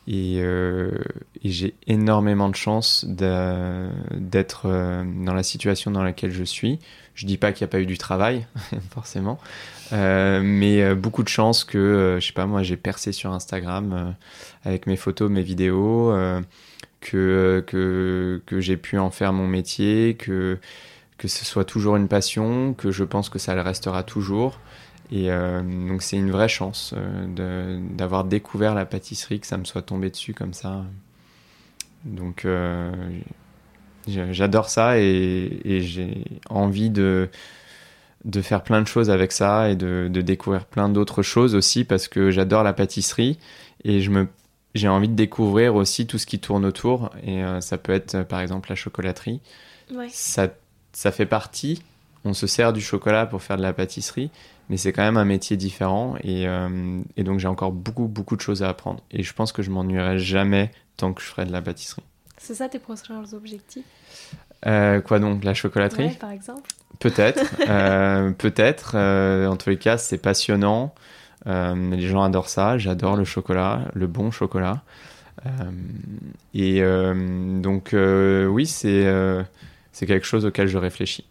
[0.08, 0.90] Euh,
[1.42, 6.78] et, j'ai énormément de chance d'être euh, dans la situation dans laquelle je suis.
[7.14, 8.46] Je dis pas qu'il n'y a pas eu du travail,
[8.90, 9.38] forcément,
[9.92, 14.16] mais beaucoup de chance que, je sais pas, moi j'ai percé sur Instagram
[14.64, 16.12] avec mes photos, mes vidéos,
[17.00, 20.58] que, que, que j'ai pu en faire mon métier, que,
[21.18, 24.58] que ce soit toujours une passion, que je pense que ça le restera toujours.
[25.14, 29.64] Et euh, donc c'est une vraie chance euh, d'avoir découvert la pâtisserie, que ça me
[29.64, 30.84] soit tombé dessus comme ça.
[32.04, 32.92] Donc euh,
[34.08, 37.30] j'adore ça et, j'ai envie de,
[38.24, 41.84] de faire plein de choses avec ça et de, de découvrir plein d'autres choses aussi
[41.84, 43.38] parce que j'adore la pâtisserie
[43.84, 44.26] et je me
[44.74, 48.40] j'ai envie de découvrir aussi tout ce qui tourne autour et ça peut être par
[48.40, 49.40] exemple la chocolaterie.
[49.94, 50.08] Ouais.
[50.10, 50.48] Ça,
[50.92, 51.84] ça fait partie.
[52.24, 54.32] On se sert du chocolat pour faire de la pâtisserie,
[54.68, 58.36] mais c'est quand même un métier différent et, euh, et donc j'ai encore beaucoup beaucoup
[58.36, 61.44] de choses à apprendre et je pense que je m'ennuierai jamais tant que je ferai
[61.44, 62.02] de la pâtisserie.
[62.38, 63.84] C'est ça tes prochains objectifs?
[64.66, 66.10] Euh, Quoi donc la chocolaterie?
[66.20, 68.96] Par exemple Peut-être, euh, peut-être.
[68.96, 70.94] en tous les cas, c'est passionnant.
[71.46, 72.78] les gens adorent ça.
[72.78, 74.82] J'adore le chocolat, le bon chocolat.
[76.54, 76.80] et
[77.62, 79.44] donc oui, c'est
[79.92, 81.24] c'est quelque chose auquel je réfléchis.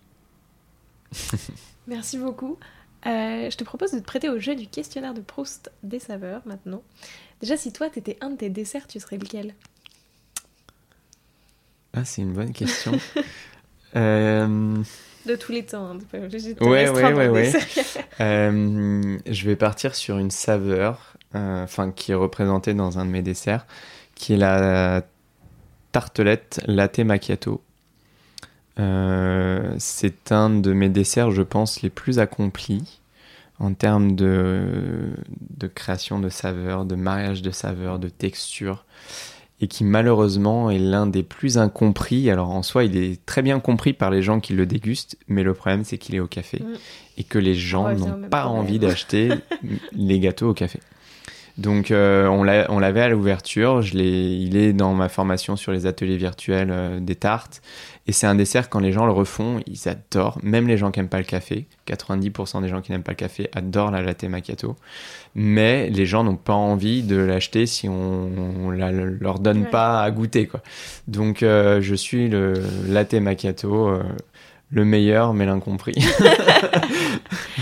[1.88, 2.58] Merci beaucoup.
[3.06, 6.42] Euh, je te propose de te prêter au jeu du questionnaire de Proust des saveurs
[6.46, 6.84] maintenant.
[7.42, 9.54] Déjà, si toi, t'étais un de tes desserts, tu serais lequel?
[11.94, 12.94] Ah, c'est une bonne question.
[13.96, 14.76] Euh,
[15.28, 17.54] de tous les temps, hein, ouais, ouais, ouais, ouais.
[18.22, 23.22] euh, je vais partir sur une saveur, enfin qui est représentée dans un de mes
[23.22, 23.68] desserts,
[24.16, 25.04] qui est la
[25.92, 27.62] tartelette latte macchiato.
[28.80, 33.00] Euh, c'est un de mes desserts, je pense, les plus accomplis
[33.60, 35.14] en termes de,
[35.58, 38.84] de création de saveurs, de mariage de saveurs, de texture,
[39.62, 42.30] et qui malheureusement est l'un des plus incompris.
[42.30, 45.44] Alors en soi, il est très bien compris par les gens qui le dégustent, mais
[45.44, 46.74] le problème c'est qu'il est au café, mm.
[47.20, 49.30] et que les gens n'ont pas envie d'acheter
[49.94, 50.80] les gâteaux au café.
[51.58, 52.44] Donc euh, on
[52.80, 57.62] l'avait à l'ouverture, il est dans ma formation sur les ateliers virtuels euh, des tartes.
[58.06, 60.38] Et c'est un dessert, quand les gens le refont, ils adorent.
[60.44, 63.18] Même les gens qui n'aiment pas le café, 90% des gens qui n'aiment pas le
[63.18, 64.76] café adorent la latte macchiato.
[65.36, 70.12] Mais les gens n'ont pas envie de l'acheter si on, ne leur donne pas à
[70.12, 70.48] goûter.
[70.48, 70.62] Quoi.
[71.08, 74.02] Donc euh, je suis le latte macchiato
[74.74, 75.94] le meilleur mais l'incompris.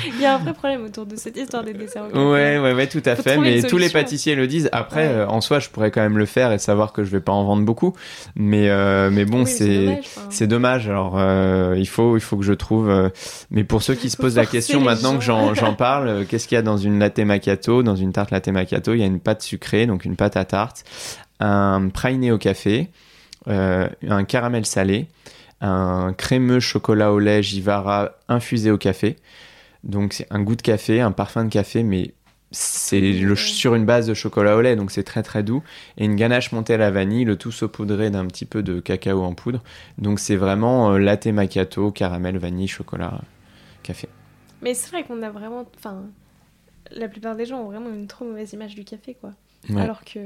[0.06, 2.06] Il y a un vrai problème autour de cette histoire des desserts.
[2.14, 3.38] Ouais, ouais, ouais, tout à fait.
[3.38, 4.70] Mais tous les pâtissiers le disent.
[4.72, 7.20] Après, euh, en soi, je pourrais quand même le faire et savoir que je vais
[7.20, 7.94] pas en vendre beaucoup.
[8.36, 10.88] Mais, euh, mais bon, c'est c'est dommage.
[10.88, 13.12] Alors, euh, il faut il faut que je trouve.
[13.50, 16.60] mais pour ceux qui se posent la question maintenant que j'en parle, qu'est-ce qu'il y
[16.60, 19.42] a dans une latte macchiato Dans une tarte latte macchiato, il y a une pâte
[19.42, 20.84] sucrée, donc une pâte à tarte,
[21.40, 22.90] un praliné au café,
[23.48, 25.08] un caramel salé
[25.62, 29.16] un crémeux chocolat au lait Givara infusé au café.
[29.84, 32.14] Donc c'est un goût de café, un parfum de café, mais
[32.52, 35.64] c'est sur une base de chocolat au lait, donc c'est très très doux.
[35.98, 39.24] Et une ganache montée à la vanille, le tout saupoudré d'un petit peu de cacao
[39.24, 39.64] en poudre.
[39.98, 43.22] Donc c'est vraiment euh, latte macchiato, caramel, vanille, chocolat,
[43.84, 44.10] café.
[44.62, 45.66] Mais c'est vrai qu'on a vraiment.
[45.78, 46.04] Enfin,
[46.92, 49.32] la plupart des gens ont vraiment une trop mauvaise image du café, quoi.
[49.70, 49.82] Ouais.
[49.82, 50.20] Alors que.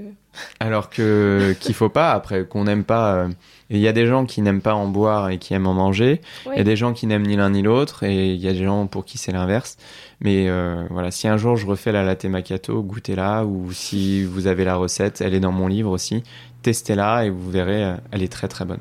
[0.59, 3.15] Alors que qu'il faut pas, après, qu'on n'aime pas.
[3.15, 3.29] euh,
[3.69, 6.21] Il y a des gens qui n'aiment pas en boire et qui aiment en manger.
[6.53, 8.53] Il y a des gens qui n'aiment ni l'un ni l'autre et il y a
[8.53, 9.77] des gens pour qui c'est l'inverse.
[10.21, 13.43] Mais euh, voilà, si un jour je refais la latte macchiato, goûtez-la.
[13.45, 16.23] Ou si vous avez la recette, elle est dans mon livre aussi.
[16.61, 18.79] Testez-la et vous verrez, euh, elle est très très bonne.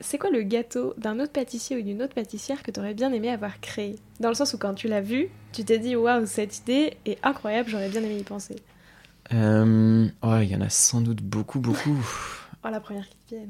[0.00, 3.12] C'est quoi le gâteau d'un autre pâtissier ou d'une autre pâtissière que tu aurais bien
[3.12, 3.96] aimé avoir créé?
[4.20, 7.18] Dans le sens où quand tu l'as vu, tu t'es dit waouh, cette idée est
[7.24, 8.56] incroyable, j'aurais bien aimé y penser.
[9.32, 11.96] Euh, il y en a sans doute beaucoup, beaucoup.
[12.64, 13.46] Oh, la première qui te vient.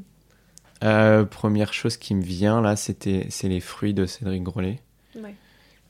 [0.85, 4.83] Euh, première chose qui me vient là, c'était c'est les fruits de Cédric Grolet.
[5.17, 5.35] Ouais.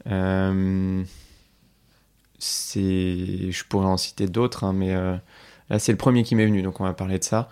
[0.06, 1.02] Euh,
[2.38, 6.62] c'est, je pourrais en citer d'autres, hein, mais là c'est le premier qui m'est venu,
[6.62, 7.50] donc on va parler de ça.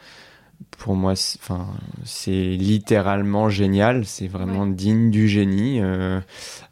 [0.78, 1.66] Pour moi, c'est- enfin,
[2.04, 4.04] c'est littéralement génial.
[4.04, 6.20] C'est vraiment digne du génie, euh,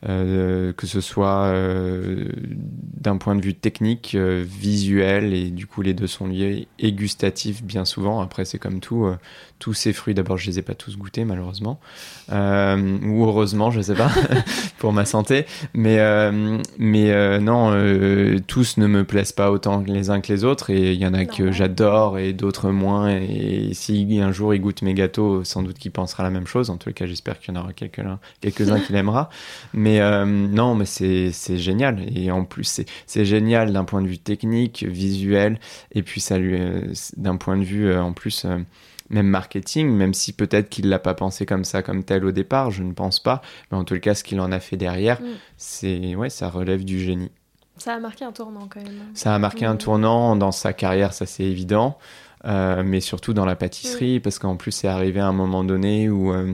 [0.09, 5.95] euh, que ce soit euh, d'un point de vue technique, visuel, et du coup les
[5.95, 8.20] deux sont liés, et gustatif bien souvent.
[8.20, 9.07] Après, c'est comme tout,
[9.59, 10.14] tous ces fruits.
[10.14, 11.80] D'abord, je les ai pas tous goûtés malheureusement,
[12.30, 14.11] ou heureusement, je sais pas,
[14.78, 15.47] pour ma santé.
[15.72, 15.99] Mais,
[16.78, 17.72] mais non,
[18.47, 20.70] tous ne me plaisent pas autant les uns que les autres.
[20.70, 23.11] Et il y en a que j'adore et d'autres moins.
[23.11, 26.70] Et, si un jour il goûte mes gâteaux, sans doute qu'il pensera la même chose.
[26.70, 29.29] En tout cas, j'espère qu'il y en aura quelques-uns quelques qu'il aimera.
[29.72, 32.01] Mais euh, non, mais c'est génial.
[32.16, 35.59] Et en plus, c'est génial d'un point de vue technique, visuel.
[35.93, 36.81] Et puis, ça lui, euh,
[37.16, 38.47] d'un point de vue, euh, en plus.
[39.11, 42.70] même marketing, même si peut-être qu'il l'a pas pensé comme ça, comme tel au départ,
[42.70, 43.43] je ne pense pas.
[43.70, 45.25] Mais en tout cas, ce qu'il en a fait derrière, Mm.
[45.59, 47.31] c'est ouais, ça relève du génie.
[47.77, 48.93] Ça a marqué un tournant quand même.
[49.12, 49.79] Ça a marqué un Mm.
[49.79, 51.99] tournant dans sa carrière, ça c'est évident,
[52.47, 56.09] euh, mais surtout dans la pâtisserie, parce qu'en plus c'est arrivé à un moment donné
[56.11, 56.53] où, euh,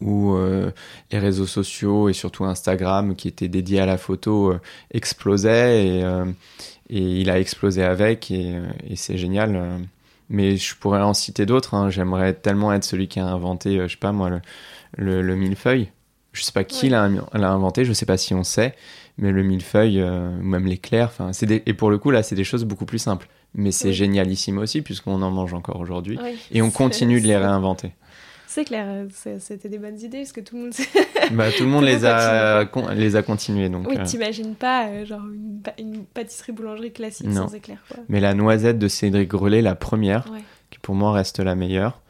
[0.00, 0.70] où euh,
[1.12, 4.60] les réseaux sociaux et surtout Instagram, qui était dédié à la photo, euh,
[4.92, 6.24] explosaient et, euh,
[6.90, 9.80] et il a explosé avec et, et c'est génial.
[10.30, 11.74] Mais je pourrais en citer d'autres.
[11.74, 11.90] hein.
[11.90, 14.40] J'aimerais tellement être celui qui a inventé, je sais pas moi, le,
[14.96, 15.90] le, le millefeuille.
[16.34, 16.90] Je sais pas qui Ouais.
[16.90, 18.74] l'a inventé, je sais pas si on sait,
[19.16, 21.10] mais le millefeuille, euh, ou même l'éclair,
[21.42, 21.62] des...
[21.64, 23.28] et pour le coup là, c'est des choses beaucoup plus simples.
[23.54, 23.94] Mais c'est Oui.
[23.94, 26.18] génialissime aussi puisqu'on en mange encore aujourd'hui
[26.50, 27.92] et on continue de les réinventer.
[28.48, 29.06] C'est clair,
[29.40, 30.72] c'était des bonnes idées parce que tout le monde.
[31.32, 33.88] bah, tout le monde les a con- les a continués donc.
[33.88, 35.22] oui, euh, t'imagines pas euh, genre
[35.78, 37.48] une, pâtisserie-boulangerie classique Non.
[37.48, 38.02] sans éclair quoi.
[38.08, 40.38] Mais la noisette de Cédric Grelet, la première, Ouais.
[40.70, 42.00] qui pour moi reste la meilleure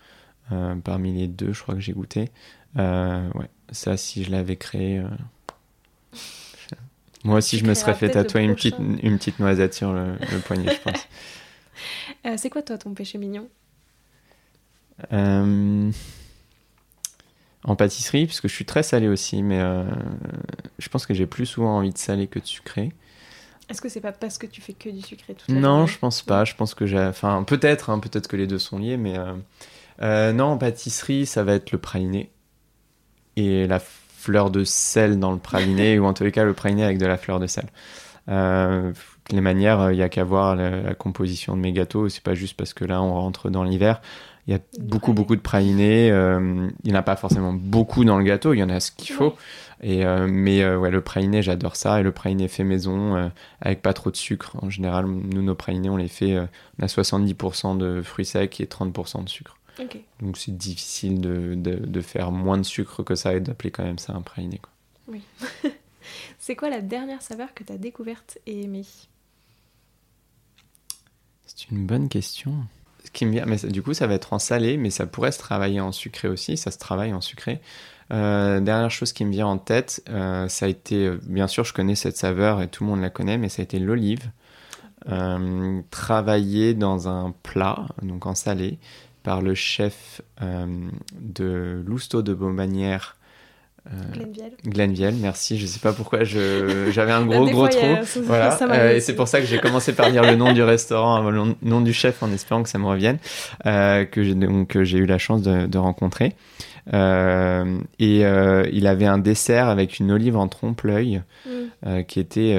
[0.52, 2.30] euh, parmi les deux, je crois que j'ai goûté.
[2.76, 4.98] Ouais, ça si je l'avais créé.
[4.98, 5.08] euh,
[7.24, 10.38] Moi aussi, je me serais fait tatouer une petite, une petite noisette sur le, le
[10.40, 11.08] poignet, je pense.
[12.24, 13.48] Euh, c'est quoi toi ton péché mignon?
[15.12, 15.90] Euh,
[17.64, 19.84] En pâtisserie, puisque je suis très salé aussi, mais euh,
[20.78, 22.92] je pense que j'ai plus souvent envie de salé que de sucré.
[23.68, 25.98] Est-ce que c'est pas parce que tu fais que du sucré toute la Non, je
[25.98, 26.44] pense pas.
[26.44, 26.98] Je pense que j'ai.
[26.98, 29.18] Enfin, peut-être, hein, peut-être que les deux sont liés, mais.
[30.00, 32.30] non, en pâtisserie, ça va être le praliné.
[33.36, 36.84] Et la fleur de sel dans le praliné, ou en tous les cas, le praliné
[36.84, 37.66] avec de la fleur de sel.
[38.28, 38.92] Euh,
[39.30, 42.08] les manières, il y a qu'à voir la, la composition de mes gâteaux.
[42.08, 44.00] C'est pas juste parce que là, on rentre dans l'hiver.
[44.46, 45.14] Il y a beaucoup, praliné.
[45.14, 46.10] beaucoup de pralinés.
[46.10, 48.52] euh, il n'y en a pas forcément beaucoup dans le gâteau.
[48.52, 49.34] Il y en a ce qu'il faut.
[49.82, 52.00] Et, euh, mais euh, ouais, le praliné, j'adore ça.
[52.00, 53.28] Et le praliné fait maison, euh,
[53.60, 54.56] avec pas trop de sucre.
[54.62, 56.46] En général, nous, nos pralinés, on les fait, euh,
[56.78, 59.56] on a 70% de fruits secs et 30% de sucre.
[60.20, 63.84] Donc c'est difficile de, de, de faire moins de sucre que ça et d'appeler quand
[63.84, 64.58] même ça un praliné.
[64.58, 64.70] Quoi.
[66.38, 68.84] C'est quoi la dernière saveur que t'as découverte et aimée?
[71.46, 72.54] C'est une bonne question.
[73.04, 75.06] Ce qui me vient, mais ça- du coup, ça va être en salé, mais ça
[75.06, 76.56] pourrait se travailler en sucré aussi.
[76.56, 77.60] Ça se travaille en sucré.
[78.12, 81.64] Euh, dernière chose qui me vient en tête, euh, ça a été, euh, bien sûr,
[81.64, 84.30] je connais cette saveur et tout le monde la connaît, mais ça a été l'olive.
[85.08, 88.78] Euh, travaillée dans un plat, donc en salé,
[89.24, 90.66] par le chef euh,
[91.20, 93.16] de Lousteau de Beaumanière,
[93.86, 95.14] euh, Glenviel Glenviel.
[95.20, 97.80] Merci, je sais pas pourquoi je- j'avais un gros gros trou.
[98.22, 101.28] Voilà, euh, et c'est pour ça que j'ai commencé par dire le nom du restaurant
[101.28, 103.18] le nom du chef en espérant que ça me revienne,
[103.66, 106.34] euh, que j'ai donc que j'ai eu la chance de, de rencontrer.
[106.92, 108.20] Euh, et
[108.72, 111.50] il avait un dessert avec une olive en trompe-l'œil Mm.
[111.86, 112.54] euh, qui était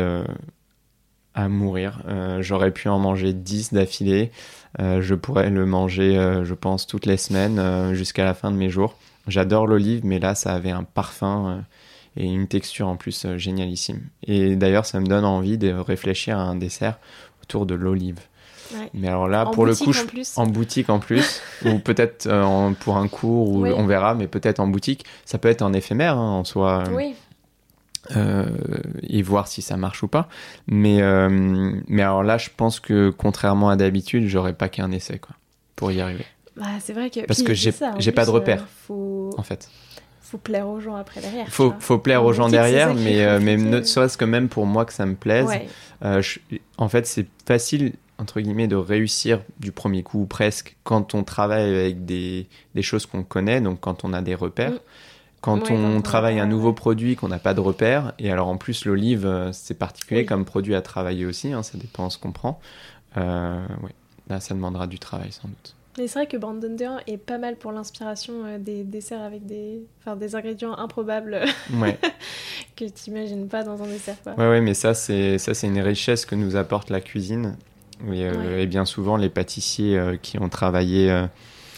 [1.35, 1.99] à mourir.
[2.07, 4.31] Euh, J'aurais pu en manger 10 d'affilée.
[4.79, 8.57] Euh, je pourrais le manger, euh, je pense, toutes les semaines jusqu'à la fin de
[8.57, 8.95] mes jours.
[9.27, 11.63] J'adore l'olive, mais là, ça avait un parfum.
[12.17, 14.01] et une texture en plus génialissime.
[14.25, 16.97] Et d'ailleurs, ça me donne envie de réfléchir à un dessert
[17.43, 18.19] autour de l'olive.
[18.73, 18.89] Ouais.
[18.93, 19.91] Mais alors là, En pour le coup,
[20.37, 22.29] en en boutique en plus, ou peut-être
[22.79, 23.71] pour un cours, ou Oui.
[23.75, 25.05] on verra, mais peut-être en boutique.
[25.25, 27.15] Ça peut être en éphémère hein, en soi, Oui,
[28.15, 28.45] euh,
[29.03, 30.27] et voir si ça marche ou pas.
[30.67, 31.29] Mais, euh,
[31.87, 35.35] mais alors là, je pense que contrairement à d'habitude, j'aurais pas qu'un essai quoi,
[35.75, 36.25] pour y arriver,
[36.55, 37.25] bah, c'est vrai que.
[37.25, 39.29] Parce puis que j'ai- pas de euh, faut...
[39.37, 39.69] en fait.
[40.21, 41.47] faut plaire aux gens après derrière.
[41.49, 44.85] Faut, faut plaire aux gens derrière, mais, euh, mais ne serait-ce que même pour moi
[44.85, 45.67] que ça me plaise, Ouais,
[46.21, 46.39] je-
[46.77, 51.23] en fait, c'est facile, entre guillemets, de réussir du premier coup ou presque quand on
[51.23, 54.71] travaille avec des, des choses qu'on connaît, donc quand on a des repères.
[54.71, 54.79] Mm.
[55.45, 58.85] Quand on travaille un nouveau produit qu'on n'a pas de repères, et alors en plus
[58.85, 60.25] l'olive, euh, c'est particulier Oui.
[60.25, 62.59] comme produit à travailler aussi, hein, ça dépend ce qu'on prend.
[63.17, 63.91] Euh, ouais.
[64.27, 65.75] Là, ça demandera du travail sans doute.
[65.97, 69.45] Mais c'est vrai que Brandon Dean est pas mal pour l'inspiration euh, des desserts avec
[69.45, 71.39] des, enfin, des ingrédients improbables
[71.79, 71.97] Ouais,
[72.75, 74.15] que tu n'imagines pas dans un dessert.
[74.23, 74.33] Quoi.
[74.33, 77.55] ouais, ouais mais ça, c'est ça, c'est une richesse que nous apporte la cuisine.
[78.11, 78.63] Et, euh, Ouais.
[78.63, 81.09] et bien souvent, les pâtissiers euh, qui ont travaillé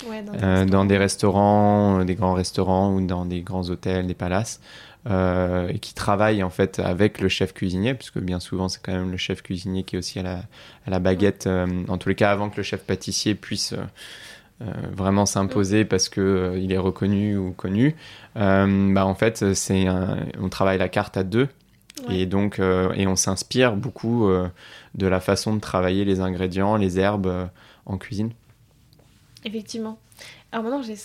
[0.10, 4.08] Ouais, dans, Euh, dans des restaurants, euh, des grands restaurants ou dans des grands hôtels,
[4.08, 4.60] des palaces,
[5.10, 8.93] euh, et qui travaillent en fait avec le chef cuisinier, puisque bien souvent c'est quand
[8.93, 10.36] même le chef cuisinier qui est aussi à la,
[10.86, 13.78] à la baguette, euh, en tous les cas avant que le chef pâtissier puisse euh,
[14.64, 17.95] euh, vraiment s'imposer parce que euh, il est reconnu ou connu.
[18.38, 19.86] Euh, bah en fait c'est
[20.39, 21.47] on travaille la carte à deux
[22.08, 22.18] Ouais.
[22.20, 24.47] et donc euh, et on s'inspire beaucoup euh,
[24.93, 27.45] de la façon de travailler les ingrédients, les herbes euh,
[27.88, 28.30] en cuisine.
[29.46, 29.98] Effectivement.
[30.52, 30.96] Alors maintenant, j'ai.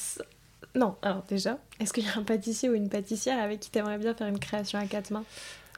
[0.75, 3.99] Non, alors déjà, est-ce qu'il y a un pâtissier ou une pâtissière avec qui t'aimerais
[3.99, 5.25] bien faire une création à quatre mains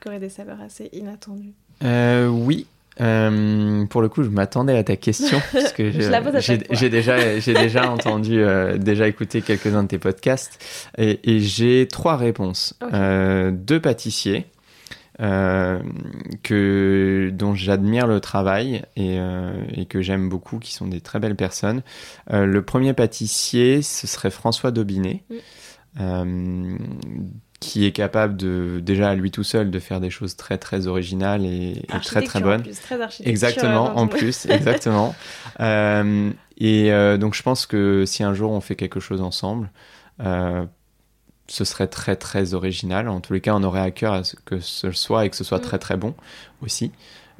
[0.00, 1.52] qui aurait des saveurs assez inattendues?
[1.82, 2.66] Euh, oui.
[3.00, 7.90] Euh, pour le coup, je m'attendais à ta question parce que j'ai déjà j'ai déjà
[7.92, 10.64] entendu euh, déjà écouté quelques-uns de tes podcasts
[10.96, 12.78] et, et j'ai trois réponses.
[12.92, 14.46] Euh, deux pâtissiers
[15.20, 15.78] euh,
[16.42, 21.20] que dont j'admire le travail et, euh, et que j'aime beaucoup, qui sont des très
[21.20, 21.82] belles personnes.
[22.32, 25.22] Euh, le premier pâtissier, ce serait François Daubinet.
[25.96, 26.76] Mm.
[27.60, 30.88] qui est capable de déjà à lui tout seul de faire des choses très très
[30.88, 32.62] originales et, et très très Architecture, en bonnes.
[32.62, 32.98] plus, très
[33.30, 35.14] Exactement, euh, en plus, exactement.
[36.58, 39.70] Et donc je pense que si un jour on fait quelque chose ensemble,
[41.46, 43.08] ce serait très très original.
[43.08, 45.36] En tous les cas, on aurait à cœur à ce que ce soit et que
[45.36, 45.62] ce soit Mm.
[45.62, 46.14] très très bon
[46.62, 46.90] aussi,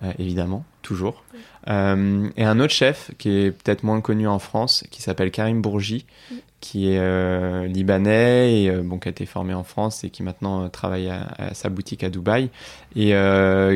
[0.02, 1.24] euh, évidemment, toujours.
[1.68, 5.62] Euh, et un autre chef qui est peut-être moins connu en France, qui s'appelle Karim
[5.62, 6.34] Bourgi, Mm.
[6.60, 10.68] qui est euh, libanais et bon, qui a été formé en France et qui maintenant
[10.68, 12.50] travaille à, à sa boutique à Dubaï
[12.96, 13.12] et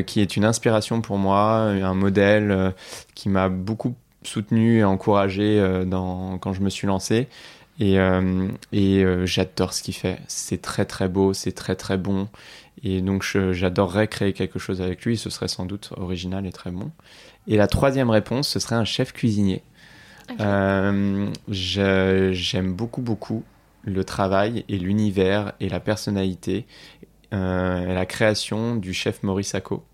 [0.05, 2.73] qui est une inspiration pour moi, un modèle
[3.15, 7.27] qui m'a beaucoup soutenu et encouragé dans, quand je me suis lancé.
[7.79, 10.19] Et, euh, et euh, j'adore ce qu'il fait.
[10.27, 12.27] C'est très très beau, c'est très très bon.
[12.83, 15.17] Et donc j'adorerais créer quelque chose avec lui.
[15.17, 16.91] Ce serait sans doute original et très bon.
[17.47, 19.63] Et la troisième réponse, ce serait un chef cuisinier.
[20.39, 23.43] Euh, J'aime beaucoup, beaucoup
[23.83, 26.67] le travail et l'univers et la personnalité
[27.33, 29.85] euh, et la création du chef Maurice Sacco,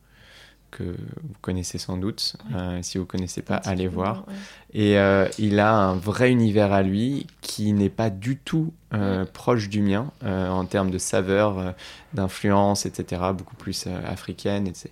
[0.76, 2.36] que vous connaissez sans doute.
[2.54, 4.26] Euh, si vous connaissez pas, allez voir.
[4.28, 4.34] ouais.
[4.74, 9.26] Et euh, il a un vrai univers à lui qui n'est pas du tout euh,
[9.26, 11.74] proche du mien en termes de saveur,
[12.14, 13.22] d'influence, etc.
[13.34, 14.68] Beaucoup plus africaine.
[14.68, 14.90] etc.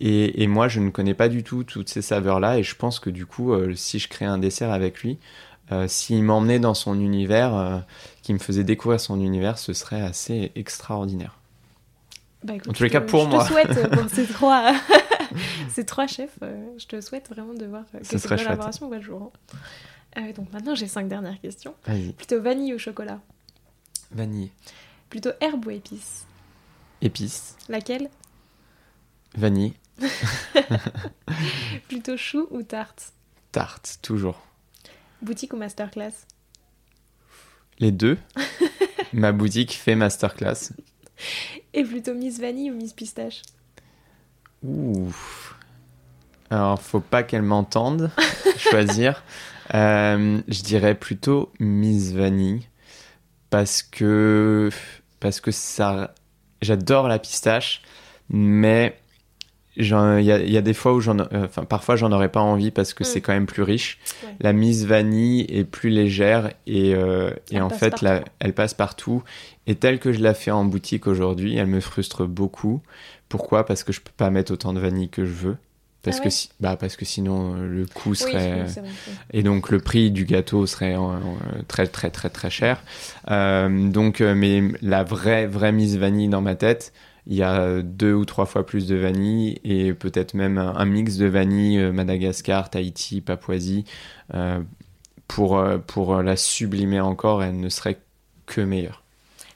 [0.00, 2.58] Et, et moi, je ne connais pas du tout toutes ces saveurs-là.
[2.58, 5.18] Et je pense que du coup, si je crée un dessert avec lui,
[5.72, 7.78] euh, s'il m'emmenait dans son univers, euh,
[8.22, 11.34] qui me faisait découvrir son univers, ce serait assez extraordinaire.
[12.44, 13.42] Bah, écoute, En tous les je cas, pour je moi.
[13.44, 14.72] te souhaite pour ces trois,
[15.68, 19.02] ces trois chefs, euh, je te souhaite vraiment de voir que cette collaboration voit le
[19.02, 19.32] jour.
[20.34, 21.74] donc maintenant, j'ai cinq dernières questions.
[22.16, 23.20] Plutôt vanille ou chocolat?
[24.10, 24.50] Vanille.
[25.10, 26.26] Plutôt herbe ou épice
[27.00, 27.56] Épices.
[27.68, 28.10] Laquelle?
[29.34, 29.74] Vanille.
[31.88, 33.12] Plutôt chou ou tarte?
[33.52, 33.98] Tarte.
[34.02, 34.40] Toujours.
[35.22, 36.12] Boutique ou masterclass?
[37.78, 38.18] Les deux.
[39.12, 40.72] Ma boutique fait masterclass.
[41.72, 43.42] Et plutôt Miss Vanille ou Miss Pistache?
[44.64, 45.12] Ouh.
[46.50, 48.10] Alors, faut pas qu'elle m'entende
[48.58, 49.22] choisir.
[49.74, 52.66] Euh, je dirais plutôt Miss Vanille
[53.50, 54.70] parce que
[55.18, 56.14] parce que ça,
[56.62, 57.82] j'adore la pistache,
[58.28, 58.96] mais
[59.78, 62.30] il y, a- il y a des fois où j'en, euh, enfin parfois j'en aurais
[62.30, 63.06] pas envie parce que Mm.
[63.06, 63.98] c'est quand même plus riche.
[64.22, 64.34] Ouais.
[64.40, 69.22] La Miss Vanille est plus légère et, euh, et en fait la- elle passe partout.
[69.66, 72.80] Et telle que je la fais en boutique aujourd'hui, elle me frustre beaucoup.
[73.28, 73.66] Pourquoi?
[73.66, 75.56] Parce que je peux pas mettre autant de vanille que je veux.
[76.02, 78.62] Parce, Ah que si- bah, parce que sinon, euh, le coût serait.
[79.08, 79.14] oui.
[79.32, 81.18] Et donc le prix du gâteau serait euh,
[81.66, 82.80] très très très très cher.
[83.30, 86.92] Euh, donc, mais la vraie vraie mise vanille dans ma tête,
[87.26, 90.84] il y a deux ou trois fois plus de vanille et peut-être même un, un
[90.84, 93.84] mix de vanille Madagascar, Tahiti, Papouasie
[94.32, 94.60] euh,
[95.26, 97.42] pour pour la sublimer encore.
[97.42, 97.98] Elle ne serait
[98.46, 99.02] que meilleure.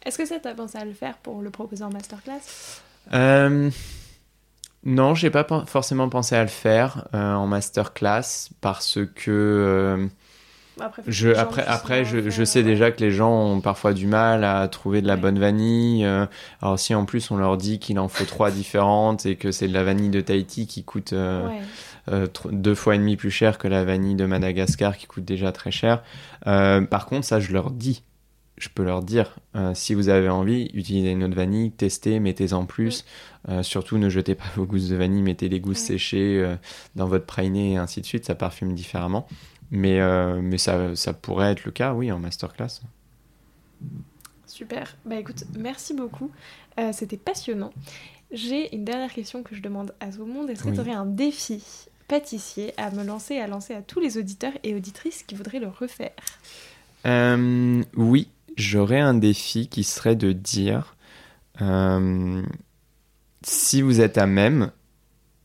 [0.05, 2.41] Est-ce que ça, t'as pensé à le faire pour le proposer en masterclass?
[3.13, 3.71] Euh,
[4.85, 10.07] non, j'ai pas pen- forcément pensé à le faire euh, en masterclass parce que euh,
[10.81, 12.05] Après, Je, après, après
[12.45, 15.21] sais déjà que les gens ont parfois du mal à trouver de la Ouais.
[15.21, 16.05] bonne vanille.
[16.07, 16.25] euh,
[16.63, 19.69] alors si en plus on leur dit qu'il en faut trois différentes et que c'est
[19.69, 21.61] de la vanille de Tahiti qui coûte Ouais.
[22.09, 25.53] euh, deux fois et demi plus cher que la vanille de Madagascar qui coûte déjà
[25.53, 26.03] très cher.
[26.47, 28.03] Euh, par contre, ça je leur dis.
[28.61, 32.67] Je peux leur dire, euh, si vous avez envie, utilisez une autre vanille, testez, mettez-en
[32.67, 33.07] plus.
[33.49, 35.87] Euh, surtout, ne jetez pas vos gousses de vanille, mettez les gousses Ouais.
[35.87, 36.57] séchées euh,
[36.95, 39.27] dans votre praliné et ainsi de suite, ça parfume différemment.
[39.73, 40.01] Mais,
[40.43, 42.81] mais ça, ça pourrait être le cas, oui, en masterclass.
[44.47, 44.97] Super.
[45.05, 46.31] Bah écoute, merci beaucoup.
[46.93, 47.73] C'était passionnant.
[48.33, 50.51] J'ai une dernière question que je demande à tout le monde.
[50.51, 50.75] Est-ce que Oui.
[50.75, 51.63] tu aurais un défi
[52.09, 55.69] pâtissier à me lancer, à lancer à tous les auditeurs et auditrices qui voudraient le
[55.69, 56.11] refaire?
[57.97, 60.97] Oui, j'aurais un défi qui serait de dire
[61.61, 62.43] euh,
[63.43, 64.71] si vous êtes à même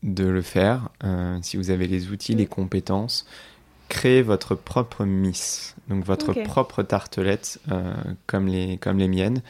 [0.03, 2.38] de le faire, euh, si vous avez les outils, Mm.
[2.38, 3.26] les compétences,
[3.90, 7.94] créez votre propre miss, donc votre propre tartelette euh,
[8.27, 9.41] comme, les, comme les miennes,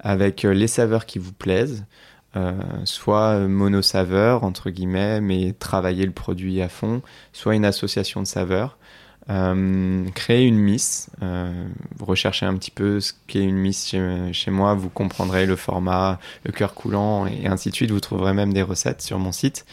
[0.00, 1.84] avec les saveurs qui vous plaisent.
[2.84, 7.00] soit mono-saveur, entre guillemets, mais travailler le produit à fond,
[7.32, 8.76] soit une association de saveurs.
[9.30, 11.50] Euh, créer une miss, euh,
[12.00, 16.18] recherchez un petit peu ce qu'est une miss chez, chez moi, vous comprendrez le format,
[16.44, 17.90] le cœur coulant et ainsi de suite.
[17.90, 19.64] Vous trouverez même des recettes sur mon site.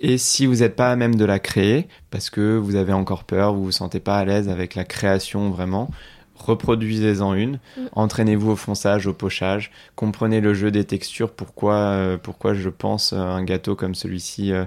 [0.00, 3.24] Et si vous n'êtes pas à même de la créer, parce que vous avez encore
[3.24, 5.90] peur, vous vous sentez pas à l'aise avec la création vraiment,
[6.34, 7.80] reproduisez-en une, Mm.
[7.92, 13.12] entraînez-vous au fonçage, au pochage, comprenez le jeu des textures, pourquoi, euh, pourquoi je pense
[13.12, 14.64] un gâteau comme celui-ci euh,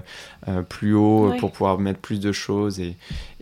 [0.48, 1.36] euh, plus haut, Ouais.
[1.38, 2.96] pour pouvoir mettre plus de choses, et,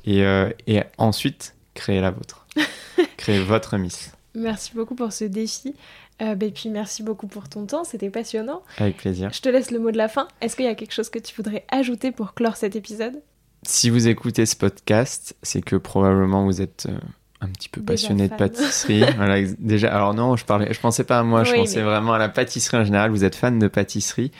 [0.05, 2.47] et, euh, et ensuite créez la vôtre.
[3.17, 4.13] créez votre miss.
[4.35, 5.75] Merci beaucoup pour ce défi.
[6.23, 8.63] Euh, et puis merci beaucoup pour ton temps, c'était passionnant.
[8.79, 9.33] Avec plaisir.
[9.33, 10.29] Je te laisse le mot de la fin.
[10.41, 13.21] Est-ce qu'il y a quelque chose que tu voudrais ajouter pour clore cet épisode?
[13.67, 16.99] Si vous écoutez ce podcast, c'est que probablement vous êtes euh,
[17.41, 19.05] un petit peu passionné de pâtisserie.
[19.17, 22.15] voilà, déjà, alors non, je parlais, je pensais pas à moi, je pensais mais- vraiment
[22.15, 23.11] à la pâtisserie en général.
[23.11, 24.31] Vous êtes fan de pâtisserie,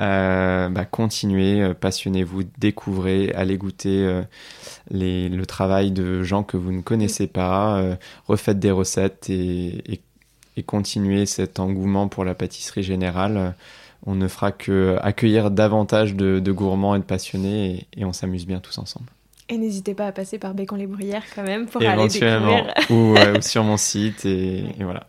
[0.00, 4.22] euh, bah, continuez, euh, passionnez-vous, découvrez, allez goûter euh,
[4.90, 7.82] les, le travail de gens que vous ne connaissez pas,
[8.26, 10.00] refaites des recettes et, et,
[10.56, 13.54] et continuez cet engouement pour la pâtisserie générale.
[14.06, 18.12] On ne fera que accueillir davantage de, de gourmands et de passionnés et- et on
[18.12, 19.06] s'amuse bien tous ensemble.
[19.48, 22.74] Et n'hésitez pas à passer par Bécon les Bruyères quand même pour aller découvrir.
[22.90, 25.06] ou, ou sur mon site et, et voilà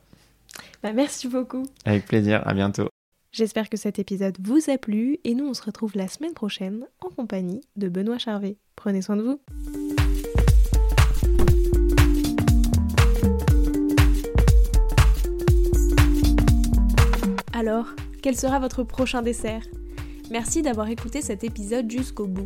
[0.84, 1.64] Bah, merci beaucoup.
[1.86, 2.88] avec plaisir à bientôt
[3.32, 6.86] J'espère que cet épisode vous a plu et nous on se retrouve la semaine prochaine
[7.02, 8.58] en compagnie de Benoît Charvet.
[8.76, 9.40] Prenez soin de vous.
[17.54, 17.88] Alors,
[18.22, 19.64] quel sera votre prochain dessert?
[20.30, 22.46] Merci d'avoir écouté cet épisode jusqu'au bout.